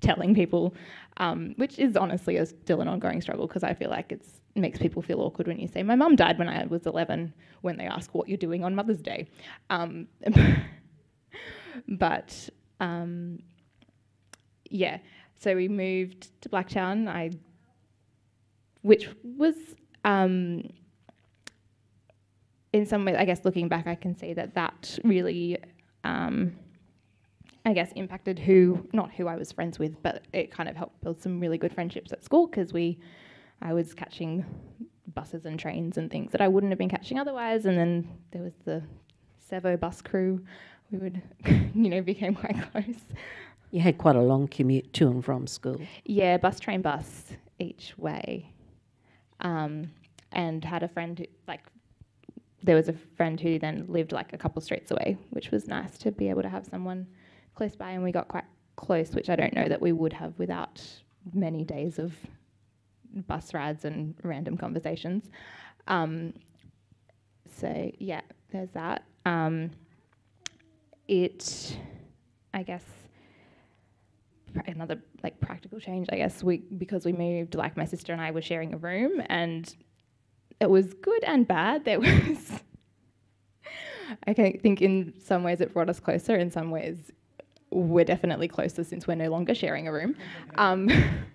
telling 0.00 0.34
people, 0.34 0.74
um, 1.18 1.54
which 1.56 1.78
is 1.78 1.96
honestly 1.96 2.36
a, 2.36 2.46
still 2.46 2.80
an 2.80 2.88
ongoing 2.88 3.20
struggle 3.20 3.46
because 3.46 3.62
I 3.62 3.74
feel 3.74 3.90
like 3.90 4.12
it 4.12 4.26
makes 4.54 4.78
people 4.78 5.02
feel 5.02 5.20
awkward 5.20 5.46
when 5.46 5.58
you 5.58 5.68
say, 5.68 5.82
my 5.82 5.94
mum 5.94 6.16
died 6.16 6.38
when 6.38 6.48
I 6.48 6.66
was 6.66 6.86
11 6.86 7.32
when 7.60 7.76
they 7.76 7.84
ask 7.84 8.14
what 8.14 8.28
you're 8.28 8.38
doing 8.38 8.64
on 8.64 8.74
Mother's 8.74 9.02
Day. 9.02 9.28
Um, 9.68 10.08
but 11.88 12.48
um, 12.80 13.38
yeah, 14.70 14.98
so 15.38 15.54
we 15.54 15.68
moved 15.68 16.30
to 16.42 16.48
Blacktown, 16.48 17.08
I, 17.08 17.30
which 18.82 19.08
was 19.22 19.54
um, 20.04 20.70
in 22.72 22.86
some 22.86 23.04
ways, 23.04 23.16
I 23.18 23.24
guess 23.24 23.44
looking 23.44 23.68
back, 23.68 23.86
I 23.86 23.94
can 23.94 24.16
see 24.16 24.32
that 24.34 24.54
that 24.54 24.98
really, 25.04 25.58
um, 26.04 26.56
I 27.64 27.74
guess, 27.74 27.92
impacted 27.92 28.38
who, 28.38 28.88
not 28.92 29.12
who 29.12 29.26
I 29.26 29.36
was 29.36 29.52
friends 29.52 29.78
with, 29.78 30.02
but 30.02 30.22
it 30.32 30.50
kind 30.50 30.68
of 30.68 30.76
helped 30.76 31.00
build 31.02 31.20
some 31.20 31.40
really 31.40 31.58
good 31.58 31.72
friendships 31.72 32.12
at 32.12 32.24
school 32.24 32.46
because 32.46 32.72
we, 32.72 32.98
I 33.60 33.74
was 33.74 33.92
catching 33.92 34.44
buses 35.14 35.44
and 35.44 35.58
trains 35.58 35.98
and 35.98 36.10
things 36.10 36.32
that 36.32 36.40
I 36.40 36.48
wouldn't 36.48 36.70
have 36.72 36.78
been 36.78 36.88
catching 36.88 37.18
otherwise. 37.18 37.66
And 37.66 37.76
then 37.76 38.08
there 38.30 38.42
was 38.42 38.54
the 38.64 38.82
Sevo 39.50 39.78
bus 39.78 40.00
crew. 40.00 40.42
We 40.90 40.98
would, 40.98 41.22
you 41.74 41.90
know, 41.90 42.00
became 42.00 42.34
quite 42.34 42.56
close. 42.72 42.96
You 43.70 43.80
had 43.80 43.98
quite 43.98 44.16
a 44.16 44.22
long 44.22 44.48
commute 44.48 44.92
to 44.94 45.08
and 45.08 45.24
from 45.24 45.46
school. 45.46 45.80
Yeah, 46.04 46.38
bus, 46.38 46.60
train, 46.60 46.82
bus 46.82 47.24
each 47.58 47.94
way. 47.98 48.52
Um, 49.40 49.90
and 50.32 50.64
had 50.64 50.82
a 50.82 50.88
friend 50.88 51.18
who, 51.18 51.26
like, 51.46 51.60
there 52.62 52.76
was 52.76 52.88
a 52.88 52.94
friend 53.16 53.40
who 53.40 53.58
then 53.58 53.84
lived 53.88 54.12
like 54.12 54.32
a 54.32 54.38
couple 54.38 54.60
streets 54.62 54.90
away, 54.90 55.16
which 55.30 55.50
was 55.50 55.66
nice 55.66 55.98
to 55.98 56.10
be 56.10 56.28
able 56.28 56.42
to 56.42 56.48
have 56.48 56.66
someone 56.66 57.06
close 57.54 57.76
by. 57.76 57.90
And 57.90 58.02
we 58.02 58.12
got 58.12 58.28
quite 58.28 58.44
close, 58.76 59.10
which 59.14 59.28
I 59.28 59.36
don't 59.36 59.54
know 59.54 59.68
that 59.68 59.80
we 59.80 59.92
would 59.92 60.12
have 60.12 60.38
without 60.38 60.82
many 61.34 61.64
days 61.64 61.98
of 61.98 62.14
bus 63.26 63.52
rides 63.54 63.84
and 63.84 64.14
random 64.22 64.56
conversations. 64.56 65.30
Um, 65.86 66.34
so 67.56 67.90
yeah, 67.98 68.22
there's 68.52 68.70
that. 68.70 69.04
Um, 69.26 69.70
it, 71.08 71.76
I 72.54 72.62
guess, 72.62 72.84
another 74.66 75.02
like 75.22 75.40
practical 75.40 75.80
change. 75.80 76.08
I 76.12 76.16
guess 76.16 76.42
we 76.42 76.58
because 76.78 77.04
we 77.04 77.12
moved, 77.12 77.54
like 77.54 77.76
my 77.76 77.84
sister 77.84 78.12
and 78.12 78.22
I 78.22 78.30
were 78.30 78.42
sharing 78.42 78.72
a 78.74 78.78
room, 78.78 79.22
and 79.26 79.74
it 80.60 80.70
was 80.70 80.94
good 80.94 81.24
and 81.24 81.46
bad. 81.46 81.84
There 81.84 82.00
was, 82.00 82.60
I 84.26 84.32
think, 84.32 84.80
in 84.80 85.14
some 85.20 85.42
ways 85.42 85.60
it 85.60 85.72
brought 85.72 85.90
us 85.90 86.00
closer. 86.00 86.36
In 86.36 86.50
some 86.50 86.70
ways, 86.70 87.10
we're 87.70 88.04
definitely 88.04 88.48
closer 88.48 88.84
since 88.84 89.06
we're 89.06 89.14
no 89.14 89.30
longer 89.30 89.54
sharing 89.54 89.88
a 89.88 89.92
room. 89.92 90.16
Um, 90.56 90.88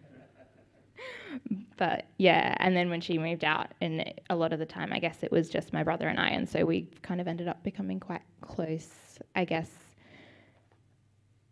but 1.77 2.05
yeah, 2.17 2.55
and 2.59 2.75
then 2.75 2.89
when 2.89 3.01
she 3.01 3.17
moved 3.17 3.43
out, 3.43 3.73
and 3.81 4.13
a 4.29 4.35
lot 4.35 4.53
of 4.53 4.59
the 4.59 4.65
time, 4.65 4.91
I 4.91 4.99
guess 4.99 5.23
it 5.23 5.31
was 5.31 5.49
just 5.49 5.73
my 5.73 5.83
brother 5.83 6.07
and 6.07 6.19
I, 6.19 6.29
and 6.29 6.47
so 6.47 6.65
we 6.65 6.89
kind 7.01 7.21
of 7.21 7.27
ended 7.27 7.47
up 7.47 7.63
becoming 7.63 7.99
quite 7.99 8.21
close. 8.41 8.89
I 9.35 9.45
guess 9.45 9.69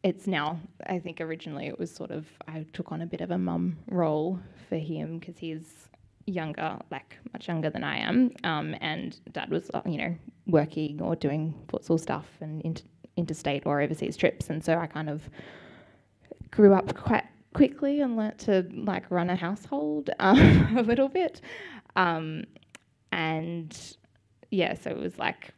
it's 0.03 0.27
now. 0.27 0.59
I 0.85 0.99
think 0.99 1.21
originally 1.21 1.67
it 1.67 1.79
was 1.79 1.93
sort 1.93 2.11
of 2.11 2.27
I 2.47 2.65
took 2.73 2.91
on 2.91 3.01
a 3.01 3.05
bit 3.05 3.21
of 3.21 3.31
a 3.31 3.37
mum 3.37 3.77
role 3.87 4.39
for 4.69 4.77
him 4.77 5.19
because 5.19 5.37
he's 5.37 5.87
younger, 6.25 6.77
like 6.91 7.17
much 7.31 7.47
younger 7.47 7.69
than 7.69 7.83
I 7.83 7.97
am, 7.97 8.31
um, 8.43 8.75
and 8.81 9.17
dad 9.31 9.49
was 9.49 9.71
uh, 9.73 9.81
you 9.85 9.97
know 9.97 10.15
working 10.45 11.01
or 11.01 11.15
doing 11.15 11.53
futsal 11.67 11.99
stuff 11.99 12.27
and 12.41 12.61
inter- 12.63 12.83
interstate 13.17 13.65
or 13.65 13.81
overseas 13.81 14.17
trips, 14.17 14.49
and 14.49 14.63
so 14.63 14.77
I 14.77 14.87
kind 14.87 15.09
of 15.09 15.29
grew 16.51 16.73
up 16.73 16.95
quite 16.95 17.25
quickly 17.53 18.01
and 18.01 18.17
learnt 18.17 18.39
to 18.39 18.65
like 18.73 19.09
run 19.09 19.29
a 19.29 19.35
household 19.35 20.09
um, 20.19 20.77
a 20.77 20.81
little 20.81 21.09
bit. 21.09 21.41
Um, 21.95 22.45
and 23.11 23.77
yeah, 24.49 24.73
so 24.73 24.89
it 24.89 24.97
was 24.97 25.17
like, 25.17 25.51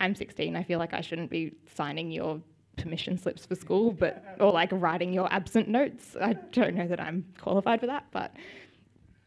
I'm 0.00 0.14
16. 0.14 0.56
I 0.56 0.62
feel 0.62 0.78
like 0.78 0.94
I 0.94 1.00
shouldn't 1.00 1.30
be 1.30 1.54
signing 1.74 2.10
your 2.10 2.40
permission 2.76 3.18
slips 3.18 3.44
for 3.44 3.54
school, 3.54 3.92
but 3.92 4.24
or 4.38 4.52
like 4.52 4.70
writing 4.72 5.12
your 5.12 5.32
absent 5.32 5.68
notes. 5.68 6.16
I 6.20 6.34
don't 6.34 6.74
know 6.74 6.86
that 6.86 7.00
I'm 7.00 7.24
qualified 7.38 7.80
for 7.80 7.86
that, 7.86 8.06
but 8.12 8.32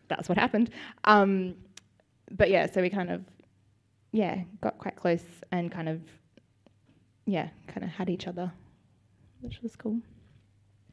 that's 0.07 0.29
what 0.29 0.37
happened. 0.37 0.69
Um, 1.03 1.55
but 2.31 2.49
yeah, 2.49 2.71
so 2.71 2.81
we 2.81 2.89
kind 2.89 3.09
of 3.09 3.21
yeah 4.13 4.41
got 4.61 4.77
quite 4.77 4.95
close 4.95 5.23
and 5.51 5.71
kind 5.71 5.89
of 5.89 6.01
yeah 7.25 7.49
kind 7.67 7.83
of 7.83 7.89
had 7.89 8.09
each 8.09 8.27
other, 8.27 8.51
which 9.41 9.61
was 9.61 9.75
cool. 9.75 9.99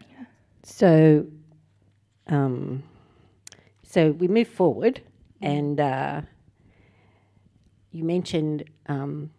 Yeah. 0.01 0.25
So, 0.63 1.27
um, 2.27 2.83
so 3.83 4.13
we 4.13 4.29
move 4.29 4.49
forward, 4.49 5.01
and 5.41 5.81
uh, 5.81 6.23
you 7.91 8.05
mentioned 8.05 8.65
um, 8.87 9.31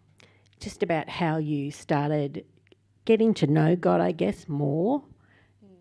just 0.58 0.82
about 0.82 1.08
how 1.08 1.38
you 1.38 1.70
started 1.70 2.44
getting 3.04 3.34
to 3.34 3.46
know 3.46 3.76
God, 3.76 4.00
I 4.00 4.12
guess, 4.12 4.48
more. 4.48 5.02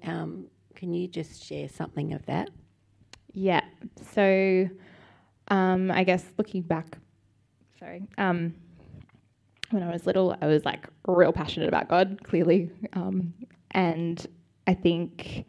Um, 0.03 0.47
can 0.75 0.93
you 0.93 1.07
just 1.07 1.43
share 1.43 1.67
something 1.67 2.13
of 2.13 2.25
that? 2.25 2.49
Yeah. 3.33 3.61
So, 4.13 4.69
um, 5.49 5.91
I 5.91 6.03
guess 6.03 6.25
looking 6.37 6.61
back, 6.61 6.97
sorry. 7.77 8.07
Um, 8.17 8.55
when 9.71 9.83
I 9.83 9.91
was 9.91 10.05
little, 10.05 10.35
I 10.41 10.47
was 10.47 10.65
like 10.65 10.87
real 11.07 11.31
passionate 11.31 11.67
about 11.69 11.89
God, 11.89 12.19
clearly, 12.23 12.71
um, 12.93 13.33
and 13.71 14.25
I 14.67 14.73
think 14.73 15.45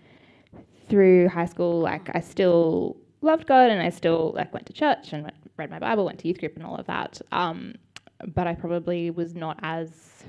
through 0.89 1.29
high 1.29 1.47
school, 1.47 1.81
like 1.81 2.11
I 2.15 2.21
still 2.21 2.97
loved 3.23 3.47
God 3.47 3.71
and 3.71 3.81
I 3.81 3.91
still 3.91 4.33
like 4.35 4.53
went 4.53 4.67
to 4.67 4.73
church 4.73 5.13
and 5.13 5.31
read 5.57 5.71
my 5.71 5.79
Bible, 5.79 6.05
went 6.05 6.19
to 6.21 6.29
youth 6.29 6.39
group 6.39 6.57
and 6.57 6.65
all 6.65 6.77
of 6.77 6.87
that. 6.87 7.21
Um, 7.33 7.75
but 8.35 8.47
I 8.47 8.55
probably 8.55 9.11
was 9.11 9.35
not 9.35 9.59
as 9.63 10.25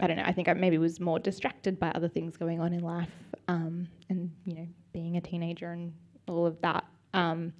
I 0.00 0.06
don't 0.06 0.16
know. 0.16 0.24
I 0.24 0.32
think 0.32 0.48
I 0.48 0.52
maybe 0.52 0.78
was 0.78 1.00
more 1.00 1.18
distracted 1.18 1.80
by 1.80 1.90
other 1.90 2.08
things 2.08 2.36
going 2.36 2.60
on 2.60 2.72
in 2.72 2.80
life, 2.80 3.10
um, 3.48 3.88
and 4.08 4.30
you 4.44 4.54
know, 4.54 4.66
being 4.92 5.16
a 5.16 5.20
teenager 5.20 5.72
and 5.72 5.92
all 6.28 6.46
of 6.46 6.60
that. 6.62 6.84
Um, 7.14 7.52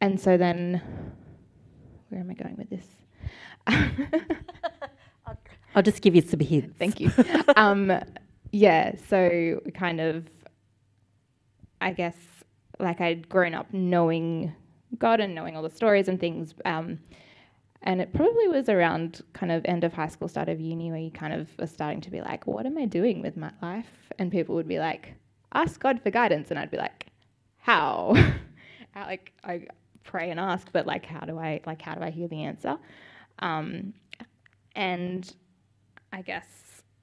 and 0.00 0.20
so 0.20 0.36
then, 0.36 0.80
where 2.08 2.20
am 2.20 2.30
I 2.30 2.34
going 2.34 2.56
with 2.56 2.70
this? 2.70 2.86
I'll 5.74 5.82
just 5.82 6.02
give 6.02 6.14
you 6.14 6.22
some 6.22 6.40
hints. 6.40 6.76
Thank 6.78 7.00
you. 7.00 7.10
um, 7.56 7.92
yeah, 8.52 8.94
so 9.08 9.60
kind 9.74 10.00
of, 10.00 10.28
I 11.80 11.92
guess, 11.92 12.16
like 12.78 13.00
I'd 13.00 13.28
grown 13.28 13.54
up 13.54 13.72
knowing 13.72 14.54
God 14.98 15.20
and 15.20 15.34
knowing 15.34 15.56
all 15.56 15.62
the 15.62 15.70
stories 15.70 16.08
and 16.08 16.20
things. 16.20 16.54
Um, 16.64 17.00
and 17.82 18.00
it 18.00 18.12
probably 18.14 18.48
was 18.48 18.68
around 18.68 19.22
kind 19.32 19.52
of 19.52 19.62
end 19.66 19.84
of 19.84 19.92
high 19.92 20.08
school, 20.08 20.28
start 20.28 20.48
of 20.48 20.60
uni, 20.60 20.90
where 20.90 21.00
you 21.00 21.10
kind 21.10 21.32
of 21.34 21.48
are 21.58 21.66
starting 21.66 22.00
to 22.02 22.10
be 22.10 22.20
like, 22.20 22.46
what 22.46 22.64
am 22.64 22.78
I 22.78 22.86
doing 22.86 23.20
with 23.20 23.36
my 23.36 23.50
life? 23.60 24.10
And 24.18 24.32
people 24.32 24.54
would 24.54 24.68
be 24.68 24.78
like, 24.78 25.14
ask 25.52 25.80
God 25.80 26.00
for 26.00 26.10
guidance. 26.10 26.50
And 26.50 26.58
I'd 26.58 26.70
be 26.70 26.78
like, 26.78 27.06
how? 27.58 28.12
I, 28.94 29.04
like, 29.06 29.32
I 29.44 29.66
pray 30.02 30.30
and 30.30 30.40
ask, 30.40 30.68
but 30.72 30.86
like, 30.86 31.04
how 31.04 31.20
do 31.20 31.38
I, 31.38 31.60
like, 31.66 31.82
how 31.82 31.94
do 31.94 32.02
I 32.02 32.10
hear 32.10 32.28
the 32.28 32.42
answer? 32.44 32.78
Um, 33.38 33.94
and 34.74 35.32
I 36.12 36.22
guess 36.22 36.46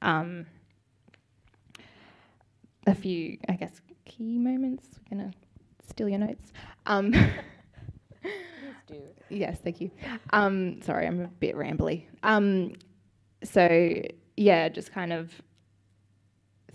um, 0.01 0.45
a 2.87 2.95
few, 2.95 3.37
I 3.49 3.53
guess, 3.53 3.81
key 4.05 4.37
moments. 4.37 4.87
We're 5.09 5.17
going 5.17 5.31
to 5.31 5.37
steal 5.87 6.09
your 6.09 6.19
notes. 6.19 6.51
Um, 6.85 7.13
do. 8.91 9.01
Yes, 9.29 9.59
thank 9.63 9.81
you. 9.81 9.91
Um, 10.31 10.81
sorry, 10.81 11.07
I'm 11.07 11.21
a 11.21 11.27
bit 11.27 11.55
rambly. 11.55 12.05
Um, 12.23 12.73
so 13.43 14.01
yeah, 14.37 14.69
just 14.69 14.91
kind 14.91 15.13
of 15.13 15.31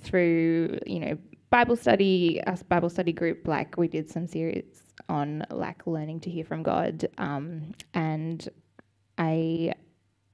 through 0.00 0.78
you 0.86 1.00
know 1.00 1.18
Bible 1.50 1.76
study, 1.76 2.40
us 2.46 2.62
Bible 2.62 2.90
study 2.90 3.12
group, 3.12 3.46
like 3.46 3.76
we 3.76 3.88
did 3.88 4.10
some 4.10 4.26
series 4.26 4.82
on 5.08 5.44
like 5.50 5.86
learning 5.86 6.20
to 6.20 6.30
hear 6.30 6.44
from 6.44 6.62
God, 6.62 7.06
um, 7.18 7.72
and 7.94 8.48
I 9.18 9.74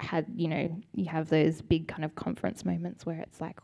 had 0.01 0.27
you 0.35 0.49
know 0.49 0.77
you 0.95 1.05
have 1.07 1.29
those 1.29 1.63
big 1.63 1.87
kind 1.87 2.05
of 2.05 2.15
conference 2.17 2.65
moments 2.65 3.07
where 3.07 3.21
it's 3.21 3.41
like 3.41 3.59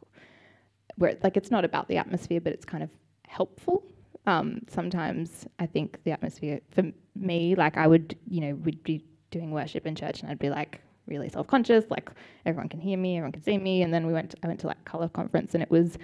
where 0.96 1.16
like 1.22 1.37
it's 1.37 1.50
not 1.50 1.64
about 1.64 1.88
the 1.88 1.96
atmosphere, 1.96 2.40
but 2.40 2.52
it's 2.52 2.64
kind 2.64 2.83
of 2.83 2.90
helpful 3.26 3.85
um, 4.28 4.61
sometimes 4.68 5.46
I 5.59 5.64
think 5.64 6.04
the 6.04 6.12
atmosphere 6.12 6.61
for 6.70 6.85
me, 7.16 7.54
like 7.54 7.78
I 7.78 7.87
would, 7.87 8.14
you 8.28 8.42
know, 8.42 8.54
we'd 8.57 8.83
be 8.83 9.02
doing 9.31 9.52
worship 9.52 9.87
in 9.87 9.94
church 9.94 10.20
and 10.20 10.31
I'd 10.31 10.38
be 10.38 10.50
like 10.50 10.83
really 11.07 11.31
self-conscious, 11.31 11.87
like 11.88 12.11
everyone 12.44 12.68
can 12.68 12.78
hear 12.78 12.98
me, 12.98 13.16
everyone 13.16 13.33
can 13.33 13.42
see 13.42 13.57
me. 13.57 13.81
And 13.81 13.92
then 13.92 14.07
we 14.07 14.12
went, 14.12 14.33
to, 14.33 14.37
I 14.42 14.48
went 14.48 14.61
to 14.61 14.66
like 14.66 14.85
color 14.85 15.09
conference 15.09 15.54
and 15.54 15.62
it 15.62 15.70
was 15.70 15.96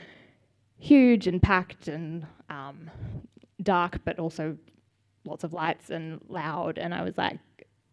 huge 0.79 1.27
and 1.27 1.42
packed 1.42 1.87
and 1.88 2.27
um, 2.48 2.90
dark, 3.62 4.00
but 4.07 4.18
also 4.18 4.57
lots 5.27 5.44
of 5.44 5.53
lights 5.53 5.90
and 5.90 6.18
loud. 6.27 6.79
And 6.79 6.94
I 6.94 7.03
was 7.03 7.18
like 7.18 7.38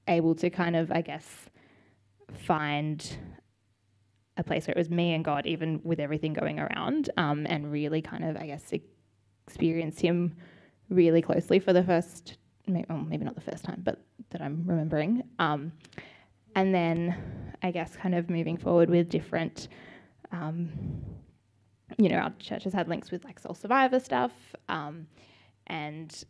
able 0.08 0.36
to 0.36 0.50
kind 0.50 0.76
of, 0.76 0.92
I 0.92 1.02
guess, 1.02 1.26
find 2.34 3.18
a 4.38 4.44
place 4.44 4.68
where 4.68 4.74
it 4.74 4.78
was 4.78 4.90
me 4.90 5.14
and 5.14 5.24
God, 5.24 5.46
even 5.46 5.82
with 5.84 6.00
everything 6.00 6.34
going 6.34 6.60
around, 6.60 7.10
um, 7.18 7.46
and 7.50 7.72
really 7.72 8.02
kind 8.02 8.24
of, 8.24 8.38
I 8.38 8.48
guess, 8.48 8.72
experience 9.48 10.00
him 10.00 10.36
really 10.90 11.22
closely 11.22 11.60
for 11.60 11.74
the 11.74 11.84
first, 11.84 12.38
maybe, 12.68 12.86
well, 12.90 13.00
maybe 13.00 13.26
not 13.26 13.36
the 13.36 13.42
first 13.42 13.64
time, 13.64 13.82
but 13.84 14.00
that 14.32 14.42
I'm 14.42 14.64
remembering. 14.66 15.24
Um, 15.40 15.72
and 16.56 16.74
then 16.74 17.16
I 17.62 17.72
guess 17.72 17.96
kind 17.96 18.16
of 18.16 18.30
moving 18.30 18.58
forward 18.58 18.90
with 18.90 19.10
different, 19.10 19.68
um, 20.32 20.70
you 21.98 22.10
know, 22.10 22.18
our 22.18 22.34
church 22.40 22.64
has 22.64 22.74
had 22.74 22.88
links 22.88 23.12
with 23.12 23.24
like 23.24 23.40
soul 23.40 23.54
survivor 23.54 24.00
stuff 24.00 24.32
um, 24.70 25.08
and 25.68 26.24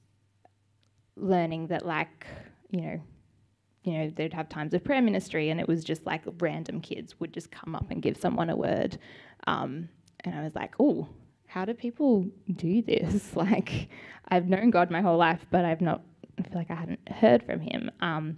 learning 1.16 1.68
that 1.68 1.86
like, 1.86 2.26
you 2.70 2.82
know, 2.82 3.02
you 3.84 3.94
know, 3.94 4.12
they'd 4.16 4.34
have 4.34 4.50
times 4.50 4.74
of 4.74 4.84
prayer 4.84 5.02
ministry 5.02 5.50
and 5.50 5.60
it 5.60 5.68
was 5.68 5.84
just 5.84 6.06
like 6.06 6.22
random 6.40 6.82
kids 6.82 7.20
would 7.20 7.34
just 7.34 7.52
come 7.52 7.76
up 7.76 7.90
and 7.90 8.02
give 8.02 8.18
someone 8.18 8.50
a 8.50 8.56
word. 8.56 8.98
Um, 9.48 9.90
and 10.22 10.36
I 10.36 10.44
was 10.44 10.54
like, 10.54 10.76
oh, 10.80 11.10
how 11.48 11.66
do 11.66 11.74
people 11.74 12.26
do 12.56 12.82
this? 12.82 13.32
Like, 13.36 13.90
I've 14.28 14.48
known 14.48 14.70
God 14.70 14.92
my 14.92 15.02
whole 15.02 15.18
life, 15.18 15.46
but 15.50 15.66
I've 15.66 15.82
not, 15.82 16.04
I 16.40 16.44
feel 16.44 16.58
like 16.58 16.72
I 16.72 16.76
hadn't 16.76 17.10
heard 17.10 17.44
from 17.44 17.60
him. 17.60 17.92
Um, 18.00 18.38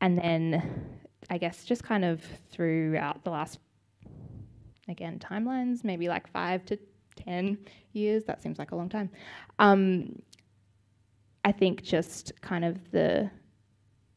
and 0.00 0.18
then 0.18 0.98
I 1.30 1.38
guess 1.38 1.64
just 1.64 1.82
kind 1.84 2.04
of 2.04 2.22
throughout 2.50 3.24
the 3.24 3.30
last, 3.30 3.58
again, 4.88 5.18
timelines, 5.18 5.84
maybe 5.84 6.08
like 6.08 6.30
five 6.30 6.64
to 6.66 6.78
10 7.24 7.56
years, 7.92 8.24
that 8.24 8.42
seems 8.42 8.58
like 8.58 8.72
a 8.72 8.76
long 8.76 8.88
time. 8.88 9.10
Um, 9.58 10.20
I 11.44 11.52
think 11.52 11.82
just 11.82 12.32
kind 12.42 12.64
of 12.64 12.90
the 12.90 13.30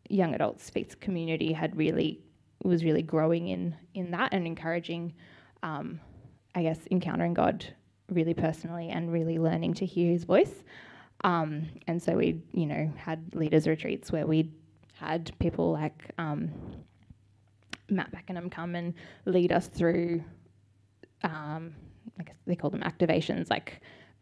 young 0.10 0.36
adults 0.36 0.70
faith 0.70 1.00
community 1.00 1.54
had 1.54 1.76
really, 1.78 2.20
was 2.64 2.84
really 2.84 3.02
growing 3.02 3.48
in, 3.48 3.76
in 3.94 4.12
that 4.12 4.34
and 4.34 4.46
encouraging, 4.46 5.14
um, 5.64 6.00
I 6.56 6.64
guess, 6.64 6.80
encountering 6.92 7.34
God 7.34 7.66
really 8.10 8.34
personally 8.34 8.90
and 8.90 9.12
really 9.12 9.38
learning 9.38 9.76
to 9.76 9.86
hear 9.86 10.12
his 10.12 10.24
voice. 10.24 10.64
Um, 11.24 11.68
and 11.88 12.02
so 12.02 12.16
we, 12.16 12.42
you 12.54 12.66
know, 12.66 12.92
had 12.98 13.36
leaders 13.36 13.68
retreats 13.68 14.12
where 14.12 14.26
we 14.26 14.52
had 14.94 15.32
people 15.40 15.72
like 15.72 16.12
um, 16.18 16.52
Matt 17.90 18.12
Beckenham 18.12 18.50
come 18.50 18.76
and 18.76 18.94
lead 19.26 19.52
us 19.52 19.68
through, 19.68 20.24
um, 21.24 21.74
I 22.20 22.24
guess 22.24 22.36
they 22.46 22.56
call 22.56 22.70
them 22.70 22.82
activations, 22.82 23.50
like 23.50 23.82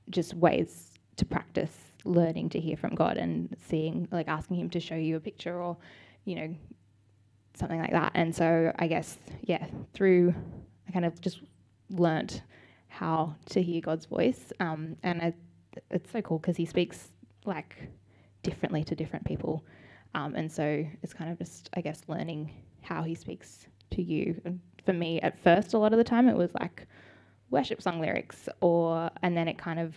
just 0.10 0.34
ways 0.34 0.91
to 1.17 1.26
practice 1.26 1.87
learning 2.08 2.50
to 2.50 2.60
hear 2.60 2.78
from 2.78 2.96
God 2.96 3.17
and 3.17 3.56
seeing, 3.67 4.08
like 4.12 4.28
asking 4.28 4.58
Him 4.58 4.70
to 4.72 4.80
show 4.80 4.96
you 4.96 5.15
a 5.17 5.20
picture 5.20 5.62
or, 5.62 5.78
you 6.26 6.36
know, 6.36 6.56
something 7.56 7.80
like 7.80 7.91
that. 7.91 8.12
And 8.15 8.36
so 8.36 8.72
I 8.78 8.88
guess, 8.88 9.17
yeah, 9.41 9.65
through 9.93 10.34
I 10.88 10.91
kind 10.91 11.06
of 11.06 11.20
just 11.22 11.41
learnt 11.89 12.41
how 12.88 13.36
to 13.50 13.62
hear 13.62 13.82
God's 13.82 14.06
voice. 14.06 14.52
Um, 14.60 14.96
and 15.04 15.22
I, 15.22 15.34
it's 15.91 16.12
so 16.12 16.22
cool 16.22 16.39
because 16.39 16.58
he 16.58 16.65
speaks 16.65 17.10
like 17.46 17.89
differently 18.43 18.84
to 18.86 18.96
different 18.96 19.26
people. 19.26 19.65
Um, 20.15 20.36
and 20.36 20.52
so 20.52 20.86
it's 21.04 21.13
kind 21.13 21.32
of 21.32 21.38
just, 21.38 21.70
I 21.76 21.82
guess, 21.82 22.02
learning 22.08 22.52
how 22.82 23.04
he 23.04 23.13
speaks 23.15 23.67
to 23.91 24.02
you. 24.02 24.39
And 24.46 24.60
for 24.86 24.93
me, 24.93 25.20
at 25.22 25.38
first, 25.38 25.74
a 25.74 25.78
lot 25.78 25.91
of 25.93 25.98
the 25.98 26.04
time, 26.04 26.28
it 26.28 26.36
was 26.36 26.54
like 26.60 26.88
worship 27.50 27.82
song 27.82 28.00
lyrics, 28.00 28.50
or 28.62 29.10
and 29.22 29.36
then 29.36 29.48
it 29.48 29.58
kind 29.58 29.80
of 29.80 29.96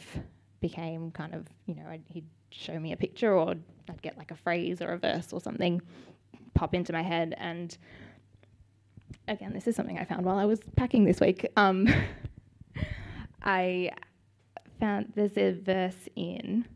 became 0.61 1.11
kind 1.11 1.35
of, 1.35 1.47
you 1.67 1.75
know, 1.75 1.87
I'd, 1.89 2.03
he'd 2.07 2.27
show 2.51 2.79
me 2.79 2.93
a 2.93 2.97
picture, 2.97 3.37
or 3.37 3.55
I'd 3.89 4.03
get 4.03 4.19
like 4.19 4.31
a 4.31 4.37
phrase 4.37 4.81
or 4.83 4.93
a 4.93 4.99
verse 4.99 5.33
or 5.33 5.41
something 5.41 5.81
pop 6.55 6.75
into 6.75 6.93
my 6.93 7.03
head. 7.03 7.35
And 7.39 7.77
again, 9.29 9.53
this 9.53 9.67
is 9.67 9.77
something 9.77 9.99
I 9.99 10.05
found 10.05 10.25
while 10.25 10.39
I 10.39 10.45
was 10.45 10.61
packing 10.77 11.05
this 11.05 11.21
week. 11.21 11.47
Um, 11.57 11.89
I 13.43 13.91
found 14.79 15.13
there's 15.15 15.37
a 15.37 15.53
verse 15.53 16.09
in, 16.17 16.67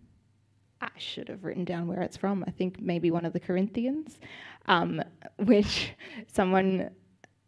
I 0.80 0.90
should 0.96 1.28
have 1.28 1.44
written 1.44 1.64
down 1.64 1.86
where 1.86 2.00
it's 2.00 2.16
from, 2.16 2.44
I 2.46 2.50
think 2.50 2.80
maybe 2.80 3.10
one 3.10 3.24
of 3.24 3.32
the 3.32 3.40
Corinthians, 3.40 4.18
um, 4.66 5.02
which 5.38 5.92
someone, 6.32 6.90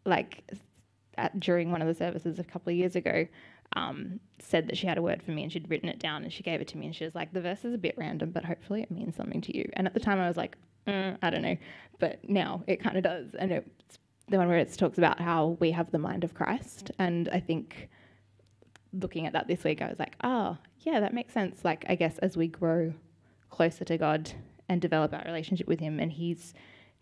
like, 0.05 0.43
at, 1.17 1.39
during 1.39 1.71
one 1.71 1.81
of 1.81 1.87
the 1.87 1.95
services 1.95 2.37
a 2.39 2.43
couple 2.43 2.71
of 2.71 2.77
years 2.77 2.95
ago, 2.95 3.25
um, 3.73 4.19
said 4.39 4.67
that 4.67 4.77
she 4.77 4.87
had 4.87 4.97
a 4.97 5.01
word 5.01 5.21
for 5.21 5.31
me 5.31 5.43
and 5.43 5.51
she'd 5.51 5.69
written 5.69 5.89
it 5.89 5.99
down 5.99 6.23
and 6.23 6.31
she 6.31 6.43
gave 6.43 6.61
it 6.61 6.67
to 6.69 6.77
me 6.77 6.85
and 6.85 6.95
she 6.95 7.03
was 7.03 7.15
like, 7.15 7.33
the 7.33 7.41
verse 7.41 7.65
is 7.65 7.73
a 7.73 7.77
bit 7.77 7.95
random, 7.97 8.31
but 8.31 8.45
hopefully 8.45 8.81
it 8.81 8.91
means 8.91 9.15
something 9.15 9.41
to 9.41 9.55
you. 9.55 9.69
And 9.73 9.87
at 9.87 9.93
the 9.93 9.99
time 9.99 10.19
I 10.19 10.27
was 10.27 10.37
like, 10.37 10.57
mm, 10.87 11.17
I 11.21 11.29
don't 11.29 11.41
know, 11.41 11.57
but 11.99 12.19
now 12.27 12.63
it 12.67 12.81
kind 12.81 12.97
of 12.97 13.03
does. 13.03 13.35
And 13.37 13.51
it's 13.51 13.99
the 14.29 14.37
one 14.37 14.47
where 14.47 14.57
it 14.57 14.73
talks 14.77 14.97
about 14.97 15.19
how 15.19 15.57
we 15.59 15.71
have 15.71 15.91
the 15.91 15.99
mind 15.99 16.23
of 16.23 16.33
Christ. 16.33 16.91
And 16.99 17.29
I 17.29 17.39
think 17.39 17.89
looking 18.93 19.25
at 19.25 19.33
that 19.33 19.47
this 19.47 19.63
week, 19.63 19.81
I 19.81 19.89
was 19.89 19.99
like, 19.99 20.15
oh, 20.23 20.57
yeah, 20.81 20.99
that 20.99 21.13
makes 21.13 21.33
sense. 21.33 21.63
Like, 21.63 21.85
I 21.89 21.95
guess 21.95 22.17
as 22.19 22.37
we 22.37 22.47
grow 22.47 22.93
closer 23.49 23.85
to 23.85 23.97
God 23.97 24.31
and 24.69 24.81
develop 24.81 25.13
our 25.13 25.23
relationship 25.25 25.67
with 25.67 25.79
Him, 25.79 25.99
and 25.99 26.11
He's 26.11 26.53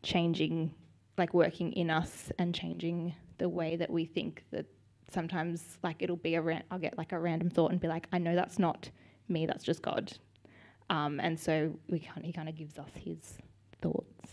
changing, 0.04 0.74
like 1.18 1.34
working 1.34 1.74
in 1.74 1.90
us 1.90 2.32
and 2.38 2.54
changing 2.54 3.16
the 3.38 3.50
way 3.50 3.76
that 3.76 3.90
we 3.90 4.06
think 4.06 4.44
that 4.52 4.66
sometimes, 5.16 5.80
like, 5.82 5.96
it'll 6.00 6.16
be 6.18 6.36
a, 6.36 6.42
ran- 6.42 6.64
I'll 6.70 6.78
get 6.78 6.96
like 6.98 7.12
a 7.12 7.20
random 7.20 7.50
thought 7.50 7.72
and 7.72 7.80
be 7.80 7.88
like, 7.88 8.06
I 8.14 8.20
know 8.20 8.36
that's 8.36 8.60
not 8.60 8.92
me, 9.28 9.48
that's 9.48 9.64
just 9.64 9.82
God. 9.82 10.14
Um, 10.90 11.20
and 11.20 11.40
so 11.40 11.74
we 11.90 12.00
kind 12.00 12.24
he 12.24 12.32
kind 12.32 12.48
of 12.48 12.56
gives 12.56 12.78
us 12.78 12.92
His 12.94 13.40
thoughts. 13.82 14.30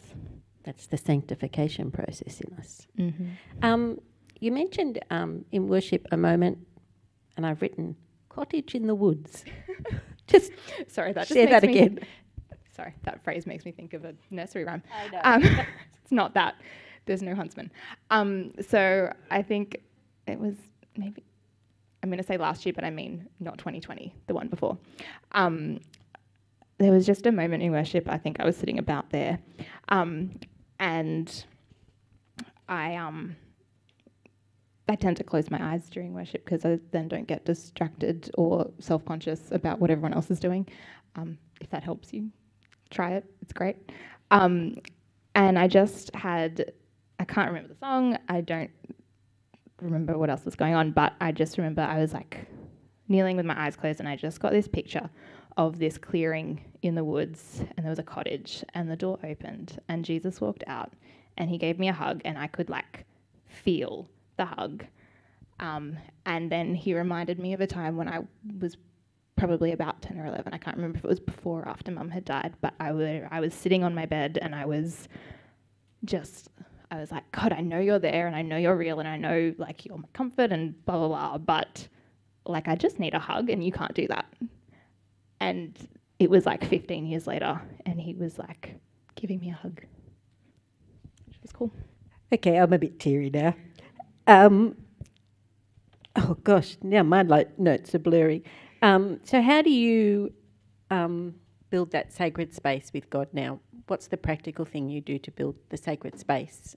That's 0.64 0.86
the 0.86 0.98
sanctification 0.98 1.90
process 1.90 2.40
in 2.40 2.54
us. 2.58 2.86
Mm-hmm. 2.98 3.64
Um, 3.64 4.00
you 4.38 4.52
mentioned 4.52 4.98
um, 5.10 5.44
in 5.50 5.68
worship 5.68 6.06
a 6.12 6.16
moment 6.16 6.58
and 7.36 7.46
I've 7.46 7.62
written 7.62 7.96
cottage 8.28 8.74
in 8.74 8.86
the 8.86 8.94
woods. 8.94 9.44
just 10.26 10.52
sorry, 10.88 11.12
that 11.12 11.22
just 11.22 11.32
say 11.32 11.46
that 11.46 11.64
again. 11.64 12.00
Sorry, 12.74 12.94
that 13.02 13.22
phrase 13.22 13.46
makes 13.46 13.66
me 13.66 13.70
think 13.70 13.92
of 13.92 14.06
a 14.06 14.14
nursery 14.30 14.64
rhyme. 14.64 14.82
I 14.96 15.08
know. 15.08 15.20
Um, 15.24 15.42
it's 16.02 16.10
not 16.10 16.32
that. 16.32 16.54
There's 17.04 17.20
no 17.20 17.34
huntsman. 17.34 17.70
Um, 18.10 18.52
so 18.66 19.12
I 19.30 19.42
think 19.42 19.82
it 20.26 20.38
was 20.38 20.54
maybe 20.96 21.24
I'm 22.02 22.10
going 22.10 22.18
to 22.18 22.26
say 22.26 22.36
last 22.36 22.66
year, 22.66 22.72
but 22.72 22.84
I 22.84 22.90
mean 22.90 23.28
not 23.40 23.58
2020, 23.58 24.14
the 24.26 24.34
one 24.34 24.48
before. 24.48 24.76
Um, 25.32 25.80
there 26.78 26.90
was 26.90 27.06
just 27.06 27.26
a 27.26 27.32
moment 27.32 27.62
in 27.62 27.70
worship. 27.70 28.08
I 28.08 28.18
think 28.18 28.40
I 28.40 28.44
was 28.44 28.56
sitting 28.56 28.78
about 28.78 29.10
there, 29.10 29.38
um, 29.88 30.38
and 30.80 31.44
I 32.68 32.96
um, 32.96 33.36
I 34.88 34.96
tend 34.96 35.16
to 35.18 35.24
close 35.24 35.50
my 35.50 35.72
eyes 35.72 35.88
during 35.88 36.12
worship 36.12 36.44
because 36.44 36.64
I 36.64 36.78
then 36.90 37.08
don't 37.08 37.26
get 37.26 37.44
distracted 37.44 38.30
or 38.36 38.70
self 38.80 39.04
conscious 39.04 39.52
about 39.52 39.78
what 39.78 39.90
everyone 39.90 40.12
else 40.12 40.30
is 40.30 40.40
doing. 40.40 40.66
Um, 41.14 41.38
if 41.60 41.70
that 41.70 41.84
helps 41.84 42.12
you, 42.12 42.30
try 42.90 43.12
it. 43.12 43.24
It's 43.42 43.52
great. 43.52 43.76
Um, 44.30 44.76
and 45.34 45.58
I 45.58 45.68
just 45.68 46.14
had, 46.14 46.72
I 47.20 47.24
can't 47.24 47.48
remember 47.48 47.68
the 47.68 47.78
song. 47.78 48.18
I 48.28 48.40
don't 48.40 48.70
remember 49.82 50.16
what 50.18 50.30
else 50.30 50.44
was 50.44 50.56
going 50.56 50.74
on, 50.74 50.92
but 50.92 51.14
I 51.20 51.32
just 51.32 51.58
remember 51.58 51.82
I 51.82 51.98
was 51.98 52.12
like 52.12 52.46
kneeling 53.08 53.36
with 53.36 53.46
my 53.46 53.66
eyes 53.66 53.76
closed 53.76 54.00
and 54.00 54.08
I 54.08 54.16
just 54.16 54.40
got 54.40 54.52
this 54.52 54.68
picture 54.68 55.10
of 55.56 55.78
this 55.78 55.98
clearing 55.98 56.60
in 56.82 56.94
the 56.94 57.04
woods 57.04 57.62
and 57.76 57.84
there 57.84 57.90
was 57.90 57.98
a 57.98 58.04
cottage 58.04 58.64
and 58.74 58.90
the 58.90 58.96
door 58.96 59.18
opened 59.22 59.78
and 59.88 60.04
Jesus 60.04 60.40
walked 60.40 60.64
out 60.66 60.92
and 61.36 61.50
he 61.50 61.58
gave 61.58 61.78
me 61.78 61.88
a 61.88 61.92
hug 61.92 62.22
and 62.24 62.38
I 62.38 62.46
could 62.46 62.70
like 62.70 63.04
feel 63.46 64.08
the 64.36 64.46
hug. 64.46 64.84
Um, 65.60 65.98
and 66.26 66.50
then 66.50 66.74
he 66.74 66.94
reminded 66.94 67.38
me 67.38 67.52
of 67.52 67.60
a 67.60 67.66
time 67.66 67.96
when 67.96 68.08
I 68.08 68.20
was 68.60 68.76
probably 69.36 69.72
about 69.72 70.02
10 70.02 70.18
or 70.18 70.26
11. 70.26 70.52
I 70.52 70.58
can't 70.58 70.76
remember 70.76 70.98
if 70.98 71.04
it 71.04 71.08
was 71.08 71.20
before 71.20 71.60
or 71.62 71.68
after 71.68 71.90
mum 71.90 72.10
had 72.10 72.24
died, 72.24 72.54
but 72.60 72.74
I, 72.80 72.92
were, 72.92 73.28
I 73.30 73.40
was 73.40 73.54
sitting 73.54 73.84
on 73.84 73.94
my 73.94 74.06
bed 74.06 74.38
and 74.40 74.54
I 74.54 74.64
was 74.64 75.08
just, 76.04 76.48
I 76.92 76.96
was 76.96 77.10
like, 77.10 77.32
God, 77.32 77.54
I 77.54 77.62
know 77.62 77.78
you're 77.78 77.98
there 77.98 78.26
and 78.26 78.36
I 78.36 78.42
know 78.42 78.58
you're 78.58 78.76
real 78.76 79.00
and 79.00 79.08
I 79.08 79.16
know 79.16 79.54
like 79.56 79.86
you're 79.86 79.96
my 79.96 80.08
comfort 80.12 80.52
and 80.52 80.84
blah, 80.84 80.98
blah, 80.98 81.08
blah, 81.08 81.38
but 81.38 81.88
like 82.44 82.68
I 82.68 82.76
just 82.76 82.98
need 82.98 83.14
a 83.14 83.18
hug 83.18 83.48
and 83.48 83.64
you 83.64 83.72
can't 83.72 83.94
do 83.94 84.06
that. 84.08 84.26
And 85.40 85.74
it 86.18 86.28
was 86.28 86.44
like 86.44 86.62
15 86.66 87.06
years 87.06 87.26
later, 87.26 87.62
and 87.86 87.98
he 87.98 88.12
was 88.12 88.38
like 88.38 88.76
giving 89.14 89.40
me 89.40 89.48
a 89.48 89.54
hug, 89.54 89.80
which 91.26 91.38
was 91.40 91.50
cool. 91.50 91.72
Okay, 92.30 92.58
I'm 92.58 92.74
a 92.74 92.78
bit 92.78 93.00
teary 93.00 93.30
now. 93.30 93.54
Um, 94.26 94.76
oh 96.16 96.36
gosh, 96.44 96.76
now 96.82 97.02
my 97.04 97.22
like 97.22 97.58
notes 97.58 97.94
are 97.94 98.00
blurry. 98.00 98.44
Um, 98.82 99.18
so 99.24 99.40
how 99.40 99.62
do 99.62 99.70
you 99.70 100.34
um, 100.90 101.36
build 101.70 101.90
that 101.92 102.12
sacred 102.12 102.52
space 102.54 102.90
with 102.92 103.08
God 103.08 103.28
now? 103.32 103.60
What's 103.86 104.08
the 104.08 104.18
practical 104.18 104.66
thing 104.66 104.90
you 104.90 105.00
do 105.00 105.18
to 105.20 105.30
build 105.30 105.56
the 105.70 105.78
sacred 105.78 106.18
space? 106.20 106.76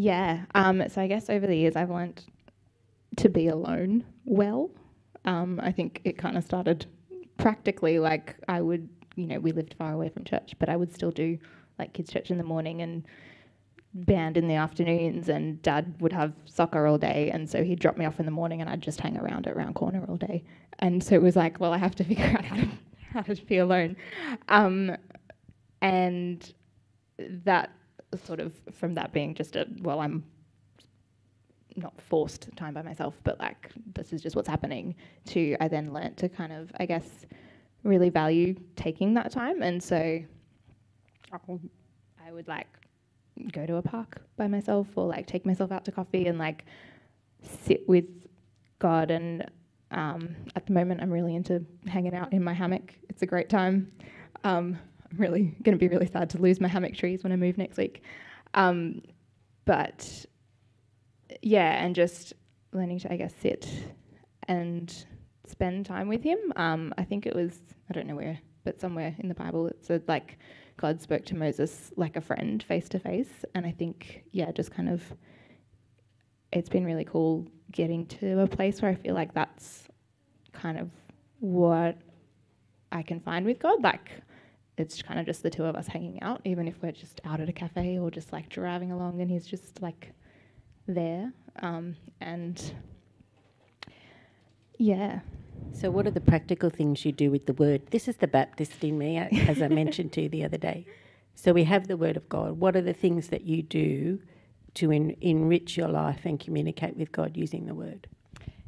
Yeah, 0.00 0.44
um, 0.54 0.88
so 0.88 1.02
I 1.02 1.08
guess 1.08 1.28
over 1.28 1.44
the 1.44 1.56
years 1.56 1.74
I've 1.74 1.90
learned 1.90 2.24
to 3.16 3.28
be 3.28 3.48
alone 3.48 4.04
well. 4.24 4.70
Um, 5.24 5.58
I 5.60 5.72
think 5.72 6.00
it 6.04 6.16
kind 6.16 6.36
of 6.36 6.44
started 6.44 6.86
practically 7.36 7.98
like 7.98 8.36
I 8.46 8.60
would, 8.60 8.88
you 9.16 9.26
know, 9.26 9.40
we 9.40 9.50
lived 9.50 9.74
far 9.76 9.92
away 9.92 10.08
from 10.08 10.22
church, 10.22 10.54
but 10.60 10.68
I 10.68 10.76
would 10.76 10.94
still 10.94 11.10
do 11.10 11.36
like 11.80 11.94
kids' 11.94 12.12
church 12.12 12.30
in 12.30 12.38
the 12.38 12.44
morning 12.44 12.80
and 12.80 13.04
band 13.92 14.36
in 14.36 14.46
the 14.46 14.54
afternoons, 14.54 15.28
and 15.28 15.60
dad 15.62 15.92
would 15.98 16.12
have 16.12 16.32
soccer 16.44 16.86
all 16.86 16.98
day. 16.98 17.32
And 17.32 17.50
so 17.50 17.64
he'd 17.64 17.80
drop 17.80 17.96
me 17.96 18.04
off 18.04 18.20
in 18.20 18.24
the 18.24 18.30
morning, 18.30 18.60
and 18.60 18.70
I'd 18.70 18.80
just 18.80 19.00
hang 19.00 19.16
around 19.18 19.48
at 19.48 19.56
Round 19.56 19.74
Corner 19.74 20.04
all 20.08 20.16
day. 20.16 20.44
And 20.78 21.02
so 21.02 21.16
it 21.16 21.22
was 21.22 21.34
like, 21.34 21.58
well, 21.58 21.72
I 21.72 21.78
have 21.78 21.96
to 21.96 22.04
figure 22.12 22.24
out 22.24 22.44
how 22.44 22.54
to, 22.54 22.68
how 23.14 23.22
to 23.22 23.34
be 23.46 23.58
alone. 23.58 23.96
Um, 24.48 24.96
and 25.82 26.54
that 27.18 27.72
sort 28.24 28.40
of, 28.40 28.54
from 28.72 28.94
that 28.94 29.12
being 29.12 29.34
just 29.34 29.56
a, 29.56 29.66
well, 29.82 30.00
I'm 30.00 30.24
not 31.76 32.00
forced 32.00 32.48
time 32.56 32.74
by 32.74 32.82
myself, 32.82 33.14
but 33.24 33.38
like 33.38 33.70
this 33.94 34.12
is 34.12 34.22
just 34.22 34.36
what's 34.36 34.48
happening. 34.48 34.94
To 35.26 35.56
I 35.60 35.68
then 35.68 35.92
learnt 35.92 36.16
to 36.18 36.28
kind 36.28 36.52
of 36.52 36.70
I 36.80 36.86
guess 36.86 37.26
really 37.84 38.10
value 38.10 38.54
taking 38.76 39.14
that 39.14 39.30
time, 39.30 39.62
and 39.62 39.82
so 39.82 40.20
I 42.26 42.32
would 42.32 42.48
like 42.48 42.66
go 43.52 43.66
to 43.66 43.76
a 43.76 43.82
park 43.82 44.22
by 44.36 44.48
myself 44.48 44.88
or 44.96 45.06
like 45.06 45.26
take 45.26 45.46
myself 45.46 45.72
out 45.72 45.84
to 45.86 45.92
coffee 45.92 46.26
and 46.26 46.38
like 46.38 46.64
sit 47.42 47.88
with 47.88 48.06
God. 48.78 49.10
And 49.10 49.46
um, 49.90 50.34
at 50.56 50.66
the 50.66 50.72
moment, 50.72 51.00
I'm 51.02 51.10
really 51.10 51.34
into 51.36 51.64
hanging 51.86 52.14
out 52.14 52.32
in 52.32 52.42
my 52.42 52.52
hammock. 52.52 52.94
It's 53.08 53.22
a 53.22 53.26
great 53.26 53.48
time. 53.48 53.92
Um, 54.44 54.78
I'm 55.10 55.18
really 55.18 55.56
going 55.62 55.76
to 55.76 55.78
be 55.78 55.88
really 55.88 56.06
sad 56.06 56.30
to 56.30 56.38
lose 56.38 56.60
my 56.60 56.68
hammock 56.68 56.94
trees 56.94 57.22
when 57.22 57.32
I 57.32 57.36
move 57.36 57.58
next 57.58 57.76
week. 57.76 58.02
Um, 58.54 59.02
but 59.64 60.26
yeah, 61.42 61.84
and 61.84 61.94
just 61.94 62.32
learning 62.72 63.00
to, 63.00 63.12
I 63.12 63.16
guess, 63.16 63.34
sit 63.40 63.68
and 64.46 64.92
spend 65.46 65.86
time 65.86 66.08
with 66.08 66.22
Him. 66.22 66.38
Um, 66.56 66.92
I 66.98 67.04
think 67.04 67.26
it 67.26 67.34
was, 67.34 67.58
I 67.88 67.92
don't 67.92 68.06
know 68.06 68.16
where, 68.16 68.38
but 68.64 68.80
somewhere 68.80 69.14
in 69.18 69.28
the 69.28 69.34
Bible 69.34 69.66
it 69.66 69.78
said 69.82 70.02
like 70.08 70.38
God 70.76 71.00
spoke 71.00 71.24
to 71.26 71.36
Moses 71.36 71.92
like 71.96 72.16
a 72.16 72.20
friend, 72.20 72.62
face 72.62 72.88
to 72.90 72.98
face. 72.98 73.44
And 73.54 73.66
I 73.66 73.72
think, 73.72 74.24
yeah, 74.32 74.50
just 74.52 74.70
kind 74.70 74.88
of, 74.88 75.02
it's 76.52 76.68
been 76.68 76.84
really 76.84 77.04
cool 77.04 77.46
getting 77.72 78.06
to 78.06 78.40
a 78.40 78.46
place 78.46 78.80
where 78.80 78.90
I 78.90 78.94
feel 78.94 79.14
like 79.14 79.34
that's 79.34 79.88
kind 80.52 80.78
of 80.78 80.90
what 81.40 81.98
I 82.90 83.02
can 83.02 83.20
find 83.20 83.44
with 83.44 83.58
God. 83.58 83.82
Like, 83.82 84.10
it's 84.78 85.02
kind 85.02 85.18
of 85.18 85.26
just 85.26 85.42
the 85.42 85.50
two 85.50 85.64
of 85.64 85.76
us 85.76 85.86
hanging 85.86 86.22
out, 86.22 86.40
even 86.44 86.68
if 86.68 86.82
we're 86.82 86.92
just 86.92 87.20
out 87.24 87.40
at 87.40 87.48
a 87.48 87.52
cafe 87.52 87.98
or 87.98 88.10
just 88.10 88.32
like 88.32 88.48
driving 88.48 88.92
along 88.92 89.20
and 89.20 89.30
he's 89.30 89.46
just 89.46 89.80
like 89.82 90.12
there. 90.86 91.32
Um, 91.60 91.96
and 92.20 92.72
yeah. 94.78 95.20
So, 95.72 95.90
what 95.90 96.06
are 96.06 96.10
the 96.10 96.20
practical 96.20 96.70
things 96.70 97.04
you 97.04 97.12
do 97.12 97.30
with 97.30 97.46
the 97.46 97.52
word? 97.52 97.82
This 97.90 98.08
is 98.08 98.16
the 98.16 98.26
Baptist 98.26 98.82
in 98.82 98.98
me, 98.98 99.18
uh, 99.18 99.28
as 99.48 99.60
I 99.60 99.68
mentioned 99.82 100.12
to 100.12 100.22
you 100.22 100.28
the 100.28 100.44
other 100.44 100.56
day. 100.56 100.86
So, 101.34 101.52
we 101.52 101.64
have 101.64 101.88
the 101.88 101.96
word 101.96 102.16
of 102.16 102.28
God. 102.28 102.58
What 102.58 102.76
are 102.76 102.80
the 102.80 102.92
things 102.92 103.28
that 103.28 103.42
you 103.42 103.62
do 103.62 104.20
to 104.74 104.92
en- 104.92 105.16
enrich 105.20 105.76
your 105.76 105.88
life 105.88 106.20
and 106.24 106.38
communicate 106.38 106.96
with 106.96 107.12
God 107.12 107.36
using 107.36 107.66
the 107.66 107.74
word? 107.74 108.06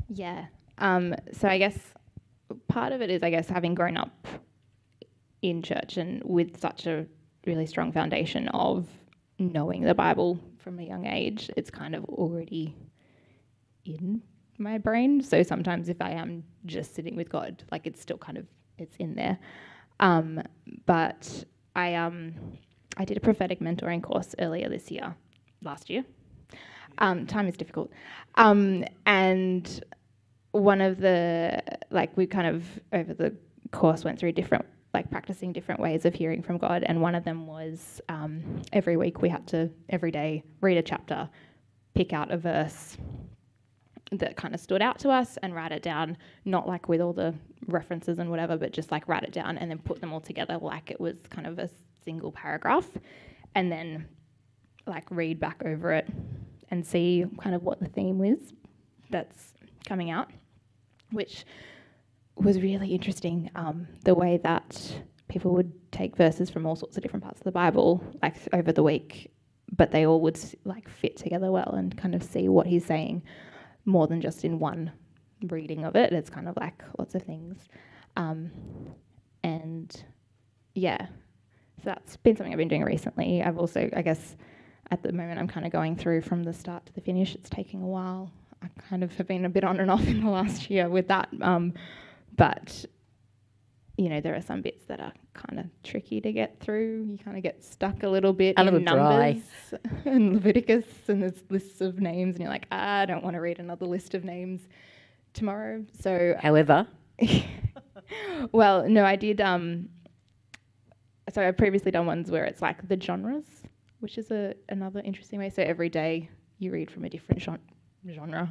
Yeah. 0.09 0.47
Um, 0.79 1.15
so, 1.33 1.49
I 1.49 1.59
guess 1.59 1.79
part 2.69 2.93
of 2.93 3.01
it 3.01 3.11
is, 3.11 3.23
I 3.23 3.31
guess, 3.31 3.49
having 3.49 3.75
grown 3.75 3.97
up 3.97 4.27
in 5.43 5.63
church 5.63 5.97
and 5.97 6.23
with 6.25 6.61
such 6.61 6.87
a 6.87 7.07
really 7.47 7.67
strong 7.67 7.93
foundation 7.93 8.49
of 8.49 8.87
knowing 9.39 9.83
the 9.83 9.95
Bible 9.95 10.39
from 10.59 10.79
a 10.79 10.83
young 10.83 11.07
age, 11.07 11.51
it's 11.57 11.71
kind 11.71 11.95
of 11.95 12.05
already 12.05 12.77
in 13.85 14.23
my 14.59 14.79
brain. 14.79 15.23
So 15.23 15.43
sometimes 15.43 15.89
if 15.89 16.01
I 16.01 16.11
am 16.11 16.45
just 16.67 16.95
sitting 16.95 17.17
with 17.17 17.31
God, 17.31 17.65
like 17.73 17.87
it's 17.87 18.01
still 18.01 18.19
kind 18.19 18.39
of 18.39 18.47
it's 18.79 18.97
in 18.97 19.15
there. 19.15 19.39
Um, 19.99 20.43
but 20.87 21.45
I 21.75 21.95
um 21.95 22.35
I 22.97 23.05
did 23.05 23.17
a 23.17 23.21
prophetic 23.21 23.61
mentoring 23.61 24.03
course 24.03 24.35
earlier 24.39 24.69
this 24.69 24.91
year, 24.91 25.15
last 25.63 25.89
year. 25.91 26.05
Um, 26.99 27.27
time 27.27 27.47
is 27.49 27.57
difficult, 27.57 27.91
um, 28.35 28.85
and 29.07 29.83
one 30.51 30.81
of 30.81 30.99
the 30.99 31.63
like 31.91 32.15
we 32.17 32.27
kind 32.27 32.47
of 32.47 32.65
over 32.93 33.15
the 33.15 33.35
course 33.71 34.05
went 34.05 34.19
through 34.19 34.33
different 34.33 34.67
like 34.93 35.11
practicing 35.11 35.53
different 35.53 35.81
ways 35.81 36.05
of 36.05 36.15
hearing 36.15 36.43
from 36.43 36.59
God. 36.59 36.83
And 36.85 37.01
one 37.01 37.15
of 37.15 37.25
them 37.25 37.47
was 37.47 38.01
um, 38.09 38.63
every 38.73 38.97
week 38.97 39.23
we 39.23 39.29
had 39.29 39.47
to, 39.49 39.71
every 39.89 40.11
day, 40.11 40.43
read 40.61 40.77
a 40.77 40.83
chapter, 40.83 41.29
pick 41.95 42.13
out 42.13 42.31
a 42.31 42.37
verse 42.37 42.97
that 44.13 44.37
kind 44.37 44.55
of 44.55 44.61
stood 44.61 44.83
out 44.83 44.99
to 44.99 45.11
us 45.11 45.39
and 45.43 45.55
write 45.55 45.71
it 45.71 45.83
down, 45.83 46.17
not 46.45 46.67
like 46.67 46.89
with 46.89 47.01
all 47.01 47.13
the 47.13 47.33
references 47.69 48.19
and 48.19 48.29
whatever, 48.29 48.57
but 48.57 48.73
just 48.73 48.91
like 48.91 49.07
write 49.07 49.23
it 49.23 49.33
down 49.33 49.57
and 49.59 49.71
then 49.71 49.79
put 49.79 50.01
them 50.01 50.13
all 50.13 50.21
together 50.21 50.59
like 50.59 50.91
it 50.91 51.01
was 51.01 51.15
kind 51.31 51.47
of 51.47 51.59
a 51.59 51.71
single 52.05 52.33
paragraph. 52.33 52.89
And 53.55 53.71
then 53.71 54.07
like 54.87 55.09
read 55.11 55.39
back 55.39 55.63
over 55.65 55.93
it 55.93 56.09
and 56.71 56.85
see 56.85 57.25
kind 57.41 57.55
of 57.55 57.63
what 57.63 57.79
the 57.79 57.87
theme 57.87 58.25
is 58.25 58.53
that's 59.11 59.55
coming 59.87 60.11
out, 60.11 60.31
which 61.13 61.45
was 62.41 62.61
really 62.61 62.95
interesting 62.95 63.51
um, 63.55 63.87
the 64.05 64.15
way 64.15 64.39
that 64.43 65.03
people 65.29 65.53
would 65.53 65.73
take 65.93 66.17
verses 66.17 66.51
from 66.51 66.67
all 66.67 66.77
sorts 66.77 66.97
of 66.97 67.03
different 67.03 67.23
parts 67.23 67.41
of 67.41 67.45
the 67.45 67.53
Bible, 67.53 68.03
like 68.23 68.37
over 68.53 68.73
the 68.73 68.83
week, 68.83 69.31
but 69.77 69.91
they 69.91 70.07
all 70.07 70.21
would 70.21 70.39
like 70.65 70.89
fit 70.89 71.17
together 71.17 71.51
well 71.51 71.75
and 71.77 71.97
kind 71.97 72.15
of 72.15 72.23
see 72.23 72.49
what 72.49 72.67
he's 72.67 72.85
saying 72.85 73.23
more 73.85 74.07
than 74.07 74.21
just 74.21 74.45
in 74.45 74.59
one 74.59 74.93
reading 75.49 75.85
of 75.85 75.97
it. 75.97 76.13
It's 76.13 76.31
kind 76.31 76.49
of 76.49 76.57
like 76.57 76.83
lots 76.99 77.15
of 77.15 77.23
things. 77.23 77.69
Um, 78.17 78.51
and 79.43 80.05
yeah, 80.75 81.07
so 81.79 81.85
that's 81.85 82.17
been 82.19 82.37
something 82.37 82.53
I've 82.53 82.59
been 82.59 82.69
doing 82.69 82.85
recently. 82.85 83.43
I've 83.43 83.59
also, 83.59 83.89
I 83.95 84.03
guess, 84.03 84.37
at 84.91 85.03
the 85.03 85.13
moment, 85.13 85.39
I'm 85.39 85.49
kind 85.49 85.65
of 85.65 85.73
going 85.73 85.97
through 85.97 86.23
from 86.23 86.43
the 86.43 86.53
start 86.53 86.87
to 86.87 86.93
the 86.93 87.01
finish. 87.01 87.35
It's 87.35 87.49
taking 87.49 87.83
a 87.83 87.87
while. 87.87 88.33
I 88.63 88.69
kind 88.89 89.03
of 89.03 89.15
have 89.17 89.27
been 89.27 89.45
a 89.45 89.49
bit 89.49 89.65
on 89.65 89.81
and 89.81 89.91
off 89.91 90.07
in 90.07 90.23
the 90.23 90.31
last 90.31 90.71
year 90.71 90.89
with 90.89 91.09
that. 91.09 91.29
Um, 91.41 91.75
but 92.37 92.85
you 94.01 94.09
know, 94.09 94.19
there 94.19 94.35
are 94.35 94.41
some 94.41 94.63
bits 94.63 94.87
that 94.87 94.99
are 94.99 95.13
kind 95.35 95.61
of 95.61 95.67
tricky 95.83 96.23
to 96.23 96.33
get 96.33 96.59
through. 96.59 97.07
You 97.11 97.19
kind 97.19 97.37
of 97.37 97.43
get 97.43 97.63
stuck 97.63 98.03
a 98.03 98.09
little 98.09 98.33
bit 98.33 98.55
a 98.57 98.61
in 98.61 98.65
little 98.65 98.81
numbers 98.81 99.43
and 100.07 100.33
Leviticus, 100.33 100.87
and 101.09 101.23
there's 101.23 101.43
lists 101.51 101.83
of 101.83 102.01
names, 102.01 102.37
and 102.37 102.43
you're 102.43 102.51
like, 102.51 102.67
ah, 102.73 103.01
I 103.01 103.05
don't 103.05 103.23
want 103.23 103.35
to 103.35 103.41
read 103.41 103.59
another 103.59 103.85
list 103.85 104.15
of 104.15 104.25
names 104.25 104.63
tomorrow. 105.35 105.85
So, 106.01 106.35
however, 106.39 106.87
well, 108.53 108.89
no, 108.89 109.05
I 109.05 109.17
did. 109.17 109.43
Um, 109.43 109.91
so 111.31 111.47
I've 111.47 111.59
previously 111.59 111.91
done 111.91 112.07
ones 112.07 112.31
where 112.31 112.47
it's 112.47 112.63
like 112.63 112.89
the 112.89 112.99
genres, 112.99 113.45
which 114.01 114.17
is 114.17 114.31
a 114.31 114.55
another 114.71 115.01
interesting 115.05 115.39
way. 115.41 115.51
So 115.51 115.63
every 115.63 115.91
day 115.91 116.31
you 116.59 116.73
read 116.73 116.91
from 116.91 117.05
a 117.05 117.11
different 117.11 117.43
genre. 117.43 118.49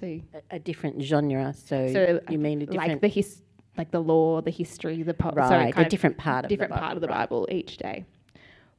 So 0.00 0.06
a, 0.06 0.20
a 0.56 0.58
different 0.58 1.02
genre. 1.02 1.52
So, 1.54 1.88
So, 1.92 2.20
you 2.28 2.38
mean 2.38 2.62
a 2.62 2.66
different 2.66 2.88
like 2.92 3.00
the 3.00 3.08
his 3.08 3.42
like 3.76 3.90
the 3.90 4.00
law, 4.00 4.40
the 4.40 4.50
history, 4.50 5.02
the 5.02 5.14
po- 5.14 5.30
Right, 5.32 5.72
a 5.76 5.84
different 5.88 6.16
part 6.16 6.44
of 6.44 6.48
different 6.48 6.70
the 6.70 6.74
Bible. 6.74 6.84
part 6.86 6.96
of 6.96 7.00
the 7.00 7.08
right. 7.08 7.28
Bible 7.28 7.48
each 7.50 7.76
day, 7.78 8.04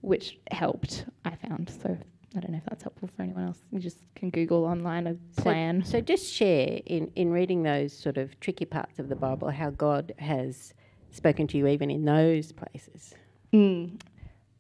which 0.02 0.38
helped. 0.52 1.06
I 1.26 1.36
found 1.36 1.70
so. 1.82 1.98
I 2.36 2.40
don't 2.42 2.52
know 2.52 2.58
if 2.58 2.66
that's 2.66 2.84
helpful 2.84 3.08
for 3.16 3.22
anyone 3.22 3.46
else. 3.46 3.60
You 3.72 3.80
just 3.80 4.00
can 4.16 4.30
Google 4.30 4.66
online 4.66 5.08
a 5.08 5.16
So- 5.38 5.44
plan. 5.44 5.84
So, 5.86 6.02
just 6.02 6.32
share 6.32 6.82
in, 6.86 7.10
in 7.16 7.32
reading 7.32 7.64
those 7.64 7.94
sort 7.94 8.18
of 8.18 8.38
tricky 8.42 8.66
parts 8.66 9.00
of 9.00 9.08
the 9.08 9.16
Bible 9.16 9.50
how 9.52 9.70
God 9.70 10.14
has 10.20 10.74
spoken 11.12 11.48
to 11.48 11.58
you 11.58 11.68
even 11.68 11.90
in 11.90 12.04
those 12.04 12.52
places. 12.52 13.14
Mm. 13.54 14.02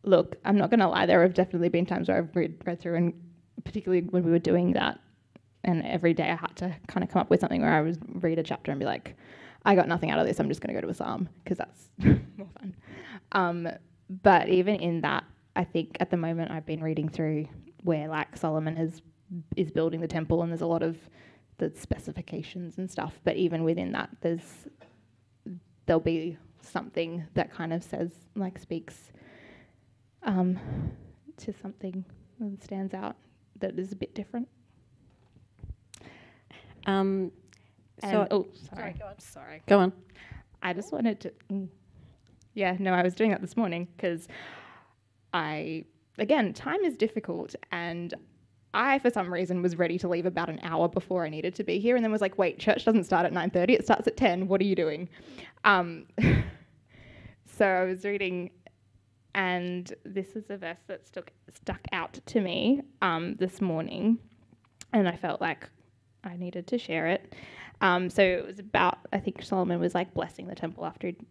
Look, 0.03 0.37
I'm 0.45 0.55
not 0.57 0.69
going 0.69 0.79
to 0.79 0.87
lie. 0.87 1.05
There 1.05 1.21
have 1.23 1.33
definitely 1.33 1.67
been 1.69 1.85
times 1.85 2.07
where 2.07 2.17
I've 2.19 2.33
read, 2.35 2.55
read 2.65 2.79
through, 2.79 2.95
and 2.95 3.13
particularly 3.65 4.03
when 4.07 4.23
we 4.23 4.31
were 4.31 4.39
doing 4.39 4.71
that, 4.73 4.99
and 5.65 5.83
every 5.85 6.13
day 6.13 6.29
I 6.29 6.35
had 6.35 6.55
to 6.57 6.75
kind 6.87 7.03
of 7.03 7.09
come 7.09 7.19
up 7.19 7.29
with 7.29 7.41
something 7.41 7.61
where 7.61 7.73
I 7.73 7.81
would 7.81 8.23
read 8.23 8.39
a 8.39 8.43
chapter 8.43 8.71
and 8.71 8.79
be 8.79 8.85
like, 8.85 9.15
I 9.65 9.75
got 9.75 9.87
nothing 9.87 10.11
out 10.11 10.19
of 10.19 10.27
this. 10.27 10.39
I'm 10.39 10.47
just 10.47 10.61
going 10.61 10.73
to 10.73 10.79
go 10.79 10.85
to 10.85 10.91
a 10.91 10.93
psalm 10.93 11.27
because 11.43 11.57
that's 11.57 11.89
more 12.37 12.47
fun. 12.59 12.75
Um, 13.31 13.67
but 14.09 14.47
even 14.47 14.75
in 14.75 15.01
that, 15.01 15.23
I 15.55 15.63
think 15.63 15.97
at 15.99 16.11
the 16.11 16.17
moment 16.17 16.51
I've 16.51 16.65
been 16.65 16.83
reading 16.83 17.09
through 17.09 17.47
where 17.83 18.07
like 18.07 18.37
Solomon 18.37 18.75
has 18.75 19.01
is 19.55 19.71
building 19.71 20.01
the 20.01 20.07
temple, 20.07 20.43
and 20.43 20.51
there's 20.51 20.61
a 20.61 20.67
lot 20.67 20.83
of 20.83 20.97
the 21.57 21.71
specifications 21.75 22.77
and 22.77 22.89
stuff. 22.89 23.19
But 23.23 23.35
even 23.37 23.63
within 23.63 23.91
that, 23.93 24.09
there's 24.21 24.67
there'll 25.87 25.99
be 25.99 26.37
something 26.61 27.23
that 27.33 27.51
kind 27.51 27.73
of 27.73 27.83
says 27.83 28.11
like 28.35 28.59
speaks 28.59 29.11
um, 30.23 30.59
to 31.37 31.53
something 31.53 32.05
that 32.39 32.63
stands 32.63 32.93
out 32.93 33.15
that 33.59 33.79
is 33.79 33.91
a 33.91 33.95
bit 33.95 34.13
different. 34.13 34.47
Um, 36.85 37.31
And, 38.03 38.11
so, 38.11 38.27
oh, 38.31 38.47
sorry, 38.73 38.93
go 38.99 39.05
on. 39.05 39.19
Sorry. 39.19 39.61
go 39.67 39.79
on. 39.79 39.93
I 40.61 40.73
just 40.73 40.91
wanted 40.91 41.19
to. 41.21 41.33
mm. 41.51 41.67
Yeah, 42.53 42.75
no, 42.79 42.93
I 42.93 43.03
was 43.03 43.13
doing 43.15 43.31
that 43.31 43.41
this 43.41 43.57
morning 43.57 43.87
because 43.95 44.27
I, 45.33 45.83
again, 46.17 46.53
time 46.53 46.81
is 46.85 46.95
difficult, 46.95 47.53
and 47.71 48.13
I, 48.73 48.99
for 48.99 49.09
some 49.09 49.31
reason, 49.31 49.61
was 49.61 49.77
ready 49.77 49.97
to 49.99 50.07
leave 50.07 50.25
about 50.25 50.49
an 50.49 50.59
hour 50.63 50.87
before 50.87 51.25
I 51.25 51.29
needed 51.29 51.53
to 51.55 51.63
be 51.63 51.79
here, 51.79 51.95
and 51.95 52.03
then 52.03 52.11
was 52.11 52.21
like, 52.21 52.37
"Wait, 52.37 52.57
church 52.59 52.85
doesn't 52.85 53.03
start 53.05 53.25
at 53.25 53.33
nine 53.33 53.49
thirty; 53.49 53.73
it 53.73 53.83
starts 53.83 54.07
at 54.07 54.15
ten. 54.17 54.47
What 54.47 54.61
are 54.61 54.65
you 54.65 54.75
doing?" 54.75 55.09
Um, 55.65 56.05
so 57.45 57.65
I 57.65 57.83
was 57.83 58.03
reading, 58.05 58.51
and 59.33 59.93
this 60.05 60.35
is 60.35 60.49
a 60.49 60.57
verse 60.57 60.79
that 60.87 61.05
stuck 61.05 61.31
stuck 61.53 61.81
out 61.91 62.19
to 62.27 62.39
me 62.41 62.81
um, 63.01 63.35
this 63.35 63.59
morning, 63.61 64.17
and 64.93 65.07
I 65.09 65.15
felt 65.17 65.41
like 65.41 65.69
I 66.25 66.35
needed 66.37 66.67
to 66.67 66.77
share 66.77 67.07
it. 67.07 67.35
Um, 67.81 68.09
so 68.09 68.21
it 68.21 68.45
was 68.45 68.59
about, 68.59 68.99
I 69.13 69.19
think 69.19 69.43
Solomon 69.43 69.79
was 69.79 69.93
like 69.95 70.13
blessing 70.13 70.47
the 70.47 70.55
temple 70.55 70.85
after 70.85 71.07
he'd 71.07 71.25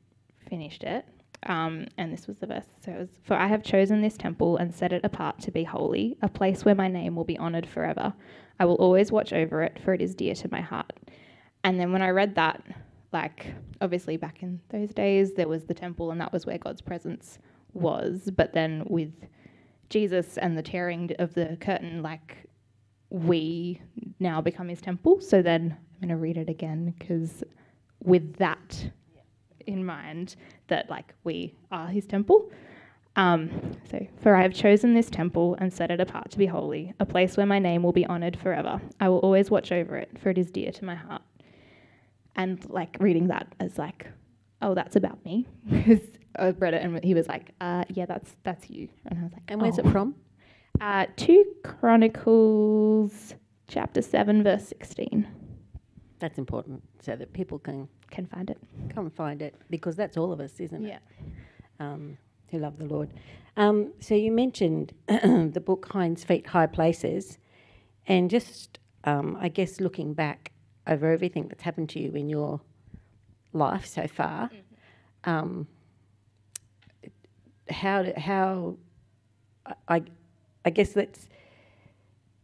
finished 0.48 0.84
it. 0.84 1.04
Um, 1.46 1.86
and 1.98 2.12
this 2.12 2.26
was 2.26 2.38
the 2.38 2.46
verse. 2.46 2.64
So 2.84 2.92
it 2.92 2.98
was, 2.98 3.08
For 3.22 3.34
I 3.34 3.46
have 3.46 3.62
chosen 3.62 4.00
this 4.00 4.16
temple 4.16 4.56
and 4.56 4.74
set 4.74 4.92
it 4.92 5.04
apart 5.04 5.40
to 5.40 5.50
be 5.50 5.64
holy, 5.64 6.16
a 6.22 6.28
place 6.28 6.64
where 6.64 6.74
my 6.74 6.88
name 6.88 7.16
will 7.16 7.24
be 7.24 7.38
honored 7.38 7.66
forever. 7.66 8.14
I 8.58 8.64
will 8.64 8.76
always 8.76 9.12
watch 9.12 9.32
over 9.32 9.62
it, 9.62 9.78
for 9.84 9.92
it 9.92 10.00
is 10.00 10.14
dear 10.14 10.34
to 10.36 10.48
my 10.50 10.60
heart. 10.60 10.92
And 11.64 11.78
then 11.78 11.92
when 11.92 12.02
I 12.02 12.10
read 12.10 12.34
that, 12.36 12.62
like 13.12 13.54
obviously 13.80 14.16
back 14.16 14.42
in 14.42 14.60
those 14.70 14.92
days, 14.92 15.34
there 15.34 15.48
was 15.48 15.64
the 15.64 15.74
temple 15.74 16.10
and 16.10 16.20
that 16.20 16.32
was 16.32 16.46
where 16.46 16.58
God's 16.58 16.82
presence 16.82 17.38
was. 17.72 18.30
But 18.34 18.52
then 18.52 18.84
with 18.86 19.12
Jesus 19.90 20.38
and 20.38 20.56
the 20.56 20.62
tearing 20.62 21.10
of 21.18 21.34
the 21.34 21.56
curtain, 21.60 22.02
like 22.02 22.48
we 23.14 23.80
now 24.18 24.40
become 24.40 24.66
his 24.68 24.80
temple. 24.80 25.20
So 25.20 25.40
then 25.40 25.76
I'm 25.94 26.08
going 26.08 26.08
to 26.08 26.20
read 26.20 26.36
it 26.36 26.48
again 26.48 26.92
because 26.98 27.44
with 28.02 28.34
that 28.36 28.90
in 29.66 29.86
mind, 29.86 30.34
that 30.66 30.90
like 30.90 31.14
we 31.22 31.54
are 31.70 31.86
his 31.86 32.06
temple. 32.06 32.50
Um, 33.16 33.76
so, 33.88 34.04
for 34.20 34.34
I 34.34 34.42
have 34.42 34.52
chosen 34.52 34.94
this 34.94 35.08
temple 35.08 35.54
and 35.60 35.72
set 35.72 35.92
it 35.92 36.00
apart 36.00 36.32
to 36.32 36.38
be 36.38 36.46
holy, 36.46 36.92
a 36.98 37.06
place 37.06 37.36
where 37.36 37.46
my 37.46 37.60
name 37.60 37.84
will 37.84 37.92
be 37.92 38.04
honored 38.04 38.36
forever. 38.36 38.80
I 38.98 39.08
will 39.08 39.20
always 39.20 39.48
watch 39.48 39.70
over 39.70 39.96
it, 39.96 40.10
for 40.20 40.30
it 40.30 40.38
is 40.38 40.50
dear 40.50 40.72
to 40.72 40.84
my 40.84 40.96
heart. 40.96 41.22
And 42.34 42.68
like 42.68 42.96
reading 42.98 43.28
that 43.28 43.46
as 43.60 43.78
like, 43.78 44.08
oh, 44.60 44.74
that's 44.74 44.96
about 44.96 45.24
me, 45.24 45.46
because 45.70 46.00
I 46.36 46.50
read 46.50 46.74
it 46.74 46.82
and 46.82 47.04
he 47.04 47.14
was 47.14 47.28
like, 47.28 47.52
uh, 47.60 47.84
yeah, 47.90 48.06
that's 48.06 48.34
that's 48.42 48.68
you, 48.68 48.88
and 49.06 49.20
I 49.20 49.22
was 49.22 49.32
like, 49.32 49.42
And 49.46 49.62
where's 49.62 49.78
"Oh." 49.78 49.86
it 49.86 49.92
from? 49.92 50.16
Uh, 50.80 51.06
2 51.16 51.44
Chronicles 51.62 53.34
chapter 53.68 54.02
7, 54.02 54.42
verse 54.42 54.66
16. 54.68 55.26
That's 56.18 56.38
important 56.38 56.82
so 57.00 57.16
that 57.16 57.32
people 57.32 57.58
can 57.58 57.88
Can 58.10 58.26
find 58.26 58.50
it. 58.50 58.58
come 58.88 59.10
find 59.10 59.40
it 59.42 59.54
because 59.70 59.96
that's 59.96 60.16
all 60.16 60.32
of 60.32 60.40
us, 60.40 60.58
isn't 60.60 60.82
Yeah. 60.82 60.96
it? 60.96 61.02
Um, 61.80 62.18
who 62.48 62.58
love 62.58 62.78
the 62.78 62.86
Lord. 62.86 63.10
Um, 63.56 63.92
so 64.00 64.14
you 64.14 64.30
mentioned 64.32 64.92
the 65.06 65.62
book 65.64 65.90
Hind's 65.92 66.24
Feet, 66.24 66.46
High 66.48 66.66
Places, 66.66 67.38
and 68.06 68.28
just 68.30 68.78
um, 69.04 69.36
I 69.40 69.48
guess 69.48 69.80
looking 69.80 70.12
back 70.14 70.52
over 70.86 71.10
everything 71.10 71.48
that's 71.48 71.62
happened 71.62 71.88
to 71.90 72.00
you 72.00 72.12
in 72.12 72.28
your 72.28 72.60
life 73.52 73.86
so 73.86 74.06
far, 74.06 74.50
um, 75.24 75.66
how 77.70 78.04
how 78.16 78.76
I- 79.88 80.02
I 80.64 80.70
guess 80.70 80.90
that's 80.92 81.28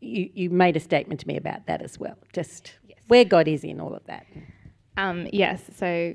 you 0.00 0.30
you 0.34 0.50
made 0.50 0.76
a 0.76 0.80
statement 0.80 1.20
to 1.20 1.28
me 1.28 1.36
about 1.36 1.66
that 1.66 1.82
as 1.82 1.98
well. 1.98 2.16
Just 2.32 2.72
Yes. 2.88 2.98
where 3.08 3.24
God 3.24 3.48
is 3.48 3.64
in 3.64 3.80
all 3.80 3.94
of 3.94 4.04
that. 4.06 4.26
Um, 4.96 5.28
yes, 5.32 5.62
so 5.76 6.14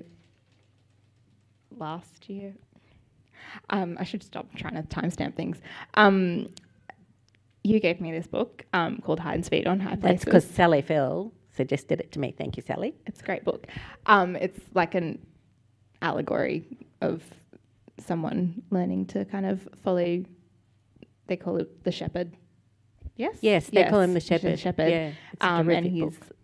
last 1.78 2.30
year, 2.30 2.54
um, 3.70 3.98
I 4.00 4.04
should 4.04 4.24
stop 4.24 4.54
trying 4.56 4.76
to 4.76 4.84
timestamp 4.84 5.36
things. 5.36 5.58
Um, 5.96 6.50
you 7.64 7.80
gave 7.80 8.00
me 8.00 8.12
this 8.12 8.28
book 8.28 8.66
um, 8.74 9.00
called 9.00 9.20
Hind's 9.22 9.50
Feet 9.50 9.66
on 9.66 9.80
High 9.80 9.96
That's 9.96 10.24
because 10.26 10.46
Sally 10.48 10.82
Phil 10.82 11.34
suggested 11.56 12.00
it 12.00 12.12
to 12.12 12.20
me. 12.20 12.34
Thank 12.38 12.58
you, 12.58 12.64
Sally. 12.64 12.94
It's 13.08 13.22
a 13.22 13.24
great 13.24 13.44
book. 13.44 13.66
Um, 14.06 14.36
it's 14.36 14.60
like 14.74 14.94
an 14.94 15.26
allegory 16.02 16.66
of 17.02 17.24
someone 17.98 18.62
learning 18.70 19.08
to 19.08 19.26
kind 19.26 19.46
of 19.46 19.68
follow. 19.84 20.24
They 21.28 21.38
call 21.38 21.58
it 21.58 21.84
the 21.84 21.92
shepherd. 21.92 22.36
Yes. 23.16 23.38
Yes, 23.42 23.68
they 23.68 23.86
call 23.86 24.02
him 24.02 24.14
the 24.14 24.20
sh- 24.20 24.26
shepherd. 24.26 24.60
shepherd. 24.60 24.90
Yeah, 24.90 25.12
um, 25.42 25.70
and 25.70 25.86
he's 25.86 26.18
book. 26.18 26.38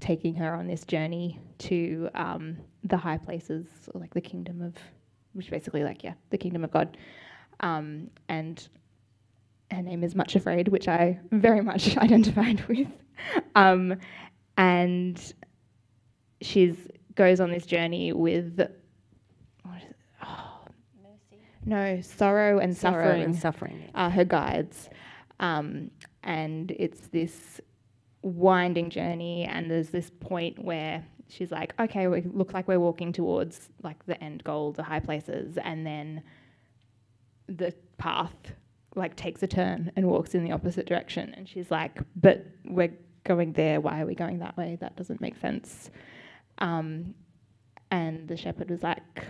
taking 0.00 0.34
her 0.34 0.54
on 0.54 0.66
this 0.66 0.84
journey 0.84 1.40
to 1.58 2.10
um, 2.14 2.58
the 2.84 2.96
high 2.96 3.18
places, 3.18 3.66
or 3.94 4.00
like 4.00 4.12
the 4.14 4.20
kingdom 4.20 4.60
of, 4.62 4.74
which 5.32 5.50
basically 5.50 5.84
like 5.84 6.04
yeah, 6.04 6.14
the 6.30 6.38
kingdom 6.38 6.64
of 6.64 6.70
God. 6.70 6.96
Um, 7.60 8.10
and 8.28 8.68
her 9.70 9.82
name 9.82 10.04
is 10.04 10.14
Much 10.14 10.36
Afraid, 10.36 10.68
which 10.68 10.86
I 10.86 11.18
very 11.32 11.60
much 11.60 11.96
identified 11.98 12.66
with. 12.68 12.88
Um, 13.54 13.96
and 14.56 15.32
she's 16.40 16.76
goes 17.14 17.40
on 17.40 17.50
this 17.50 17.66
journey 17.66 18.12
with 18.12 18.58
what 19.62 19.76
is 19.78 19.90
it? 19.90 19.96
Oh, 20.22 20.60
no 21.68 22.00
sorrow 22.00 22.58
and 22.58 22.76
sorrow 22.76 23.04
suffering 23.04 23.22
and 23.22 23.36
suffering. 23.36 23.90
are 23.94 24.10
her 24.10 24.24
guides. 24.24 24.88
Um, 25.40 25.90
and 26.22 26.70
it's 26.72 27.08
this 27.08 27.60
winding 28.22 28.90
journey, 28.90 29.44
and 29.44 29.70
there's 29.70 29.90
this 29.90 30.10
point 30.20 30.58
where 30.58 31.04
she's 31.28 31.50
like, 31.50 31.74
okay, 31.78 32.08
we 32.08 32.22
look 32.22 32.52
like 32.54 32.66
we're 32.66 32.80
walking 32.80 33.12
towards 33.12 33.68
like 33.82 34.04
the 34.06 34.22
end 34.22 34.42
goal, 34.44 34.72
the 34.72 34.82
high 34.82 35.00
places, 35.00 35.58
and 35.62 35.86
then 35.86 36.22
the 37.46 37.72
path 37.98 38.34
like 38.94 39.14
takes 39.16 39.42
a 39.42 39.46
turn 39.46 39.92
and 39.94 40.06
walks 40.06 40.34
in 40.34 40.44
the 40.44 40.52
opposite 40.52 40.86
direction. 40.86 41.32
And 41.36 41.48
she's 41.48 41.70
like, 41.70 41.98
but 42.16 42.44
we're 42.64 42.92
going 43.24 43.52
there. 43.52 43.80
Why 43.80 44.00
are 44.00 44.06
we 44.06 44.14
going 44.14 44.40
that 44.40 44.56
way? 44.56 44.76
That 44.80 44.96
doesn't 44.96 45.20
make 45.20 45.36
sense. 45.36 45.90
Um, 46.58 47.14
and 47.90 48.26
the 48.26 48.36
shepherd 48.36 48.70
was 48.70 48.82
like, 48.82 49.24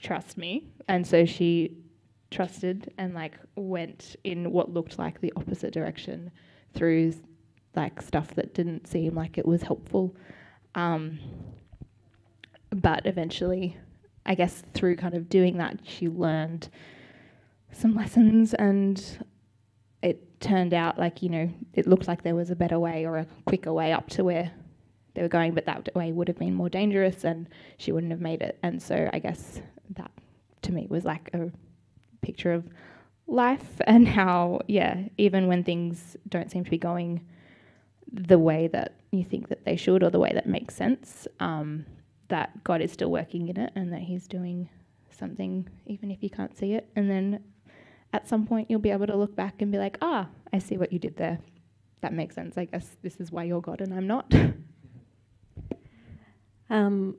trust 0.00 0.36
me. 0.36 0.68
And 0.88 1.06
so 1.06 1.24
she 1.24 1.76
trusted 2.30 2.92
and 2.98 3.14
like 3.14 3.34
went 3.56 4.16
in 4.24 4.52
what 4.52 4.72
looked 4.72 4.98
like 4.98 5.20
the 5.20 5.32
opposite 5.36 5.72
direction 5.72 6.30
through 6.74 7.12
like 7.74 8.00
stuff 8.02 8.34
that 8.34 8.54
didn't 8.54 8.86
seem 8.86 9.14
like 9.14 9.38
it 9.38 9.46
was 9.46 9.62
helpful. 9.62 10.16
Um, 10.74 11.18
but 12.70 13.06
eventually, 13.06 13.76
I 14.26 14.34
guess 14.34 14.62
through 14.74 14.96
kind 14.96 15.14
of 15.14 15.28
doing 15.28 15.58
that, 15.58 15.80
she 15.82 16.08
learned 16.08 16.68
some 17.72 17.94
lessons 17.94 18.54
and 18.54 19.24
it 20.02 20.40
turned 20.40 20.74
out 20.74 20.98
like, 20.98 21.22
you 21.22 21.28
know, 21.28 21.50
it 21.74 21.86
looked 21.86 22.08
like 22.08 22.22
there 22.22 22.34
was 22.34 22.50
a 22.50 22.56
better 22.56 22.78
way 22.78 23.04
or 23.06 23.18
a 23.18 23.26
quicker 23.44 23.72
way 23.72 23.92
up 23.92 24.08
to 24.10 24.24
where 24.24 24.50
they 25.14 25.22
were 25.22 25.28
going, 25.28 25.54
but 25.54 25.66
that 25.66 25.88
way 25.94 26.12
would 26.12 26.28
have 26.28 26.38
been 26.38 26.54
more 26.54 26.68
dangerous 26.68 27.24
and 27.24 27.48
she 27.78 27.92
wouldn't 27.92 28.12
have 28.12 28.20
made 28.20 28.42
it. 28.42 28.58
And 28.62 28.80
so 28.80 29.10
I 29.12 29.18
guess 29.18 29.60
that 29.96 30.10
to 30.62 30.72
me 30.72 30.86
was 30.88 31.04
like 31.04 31.30
a 31.34 31.50
picture 32.22 32.52
of 32.52 32.64
life 33.26 33.80
and 33.86 34.08
how, 34.08 34.60
yeah, 34.68 35.02
even 35.18 35.46
when 35.46 35.64
things 35.64 36.16
don't 36.28 36.50
seem 36.50 36.64
to 36.64 36.70
be 36.70 36.78
going 36.78 37.24
the 38.12 38.38
way 38.38 38.66
that 38.68 38.94
you 39.12 39.24
think 39.24 39.48
that 39.48 39.64
they 39.64 39.76
should 39.76 40.02
or 40.02 40.10
the 40.10 40.18
way 40.18 40.32
that 40.34 40.46
makes 40.46 40.74
sense, 40.74 41.28
um, 41.38 41.84
that 42.28 42.62
God 42.64 42.80
is 42.80 42.92
still 42.92 43.10
working 43.10 43.48
in 43.48 43.56
it 43.56 43.72
and 43.76 43.92
that 43.92 44.00
He's 44.00 44.26
doing 44.26 44.68
something, 45.10 45.68
even 45.86 46.10
if 46.10 46.22
you 46.22 46.30
can't 46.30 46.56
see 46.56 46.74
it. 46.74 46.88
And 46.96 47.10
then 47.10 47.44
at 48.12 48.26
some 48.28 48.46
point, 48.46 48.70
you'll 48.70 48.80
be 48.80 48.90
able 48.90 49.06
to 49.06 49.16
look 49.16 49.36
back 49.36 49.62
and 49.62 49.70
be 49.70 49.78
like, 49.78 49.96
ah, 50.02 50.28
I 50.52 50.58
see 50.58 50.76
what 50.76 50.92
you 50.92 50.98
did 50.98 51.16
there. 51.16 51.38
That 52.00 52.12
makes 52.12 52.34
sense. 52.34 52.58
I 52.58 52.64
guess 52.64 52.96
this 53.02 53.16
is 53.20 53.30
why 53.30 53.44
you're 53.44 53.60
God 53.60 53.80
and 53.80 53.94
I'm 53.94 54.06
not. 54.06 54.32
Um, 56.70 57.16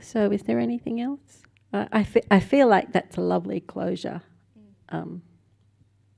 so, 0.00 0.30
is 0.30 0.42
there 0.42 0.58
anything 0.58 1.00
else? 1.00 1.42
I, 1.72 1.88
I, 1.92 2.04
fe- 2.04 2.26
I 2.30 2.40
feel 2.40 2.68
like 2.68 2.92
that's 2.92 3.16
a 3.16 3.20
lovely 3.22 3.60
closure. 3.60 4.22
Um, 4.88 5.22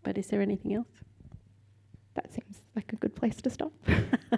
but 0.02 0.18
is 0.18 0.28
there 0.28 0.42
anything 0.42 0.74
else? 0.74 0.86
that 2.18 2.34
seems 2.34 2.62
like 2.74 2.92
a 2.92 2.96
good 2.96 3.14
place 3.14 3.36
to 3.36 3.48
stop. 3.48 3.72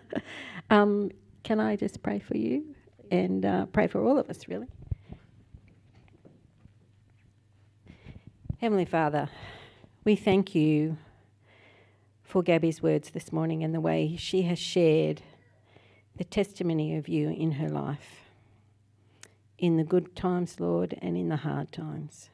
um, 0.70 1.10
can 1.42 1.58
I 1.60 1.76
just 1.76 2.02
pray 2.02 2.18
for 2.18 2.36
you 2.36 2.74
and 3.10 3.44
uh, 3.44 3.66
pray 3.66 3.86
for 3.86 4.04
all 4.04 4.18
of 4.18 4.28
us, 4.28 4.46
really? 4.48 4.66
Heavenly 8.60 8.84
Father, 8.84 9.30
we 10.04 10.14
thank 10.14 10.54
you 10.54 10.98
for 12.22 12.42
Gabi's 12.42 12.82
words 12.82 13.10
this 13.10 13.32
morning 13.32 13.64
and 13.64 13.74
the 13.74 13.80
way 13.80 14.14
she 14.18 14.42
has 14.42 14.58
shared 14.58 15.22
the 16.18 16.24
testimony 16.24 16.96
of 16.96 17.08
you 17.08 17.30
in 17.30 17.52
her 17.52 17.70
life, 17.70 18.19
in 19.60 19.76
the 19.76 19.84
good 19.84 20.16
times, 20.16 20.58
Lord, 20.58 20.98
and 21.02 21.16
in 21.18 21.28
the 21.28 21.36
hard 21.36 21.70
times. 21.70 22.30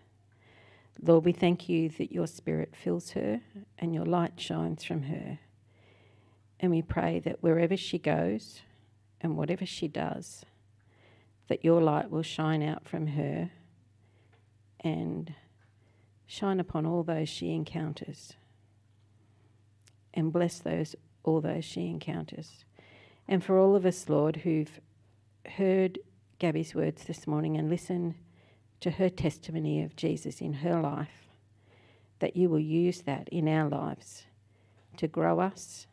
Lord, 1.03 1.25
we 1.25 1.33
thank 1.33 1.69
you 1.69 1.89
that 1.91 2.13
your 2.13 2.29
spirit 2.29 2.75
fills 2.75 3.11
her 3.11 3.41
and 3.79 3.93
your 3.93 4.07
light 4.07 4.41
shines 4.41 4.85
from 4.85 5.03
her. 5.03 5.41
And 6.61 6.71
we 6.71 6.83
pray 6.83 7.19
that 7.19 7.43
wherever 7.43 7.77
she 7.77 7.99
goes 7.99 8.61
and 9.21 9.37
whatever 9.37 9.67
she 9.67 9.89
does, 9.89 10.47
that 11.49 11.65
your 11.65 11.83
light 11.83 12.11
will 12.11 12.23
shine 12.23 12.63
out 12.63 12.87
from 12.87 13.09
her 13.09 13.51
and 14.81 15.35
shine 16.27 16.61
upon 16.61 16.87
all 16.87 17.03
those 17.03 17.29
she 17.29 17.53
encounters 17.53 18.35
and 20.15 20.33
bless 20.33 20.59
those 20.61 20.97
all 21.25 21.41
those 21.41 21.65
she 21.65 21.89
encounters. 21.89 22.65
And 23.27 23.43
for 23.43 23.59
all 23.59 23.75
of 23.75 23.85
us, 23.85 24.09
Lord, 24.09 24.37
who've 24.37 24.81
heard 25.57 25.99
Gabi's 26.39 26.75
words 26.75 27.05
this 27.05 27.27
morning 27.27 27.57
and 27.57 27.71
listen 27.71 28.15
to 28.81 28.91
her 28.93 29.09
testimony 29.09 29.83
of 29.83 29.97
Jesus 29.97 30.41
in 30.41 30.53
her 30.55 30.81
life, 30.81 31.29
that 32.19 32.37
you 32.37 32.51
will 32.51 32.61
use 32.61 33.03
that 33.03 33.29
in 33.31 33.49
our 33.49 33.69
lives 33.69 34.27
to 34.99 35.09
grow 35.09 35.41
us, 35.41 35.87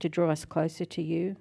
to 0.00 0.08
draw 0.08 0.30
us 0.30 0.44
closer 0.44 0.84
to 0.84 1.02
you, 1.02 1.36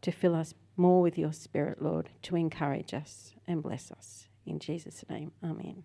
to 0.00 0.12
fill 0.12 0.34
us 0.34 0.54
more 0.76 1.00
with 1.00 1.18
your 1.18 1.32
Spirit, 1.32 1.82
Lord, 1.82 2.10
to 2.22 2.36
encourage 2.36 2.94
us 2.94 3.34
and 3.46 3.62
bless 3.62 3.90
us. 3.90 4.28
In 4.46 4.58
Jesus' 4.58 5.04
name, 5.08 5.32
Amen. 5.42 5.84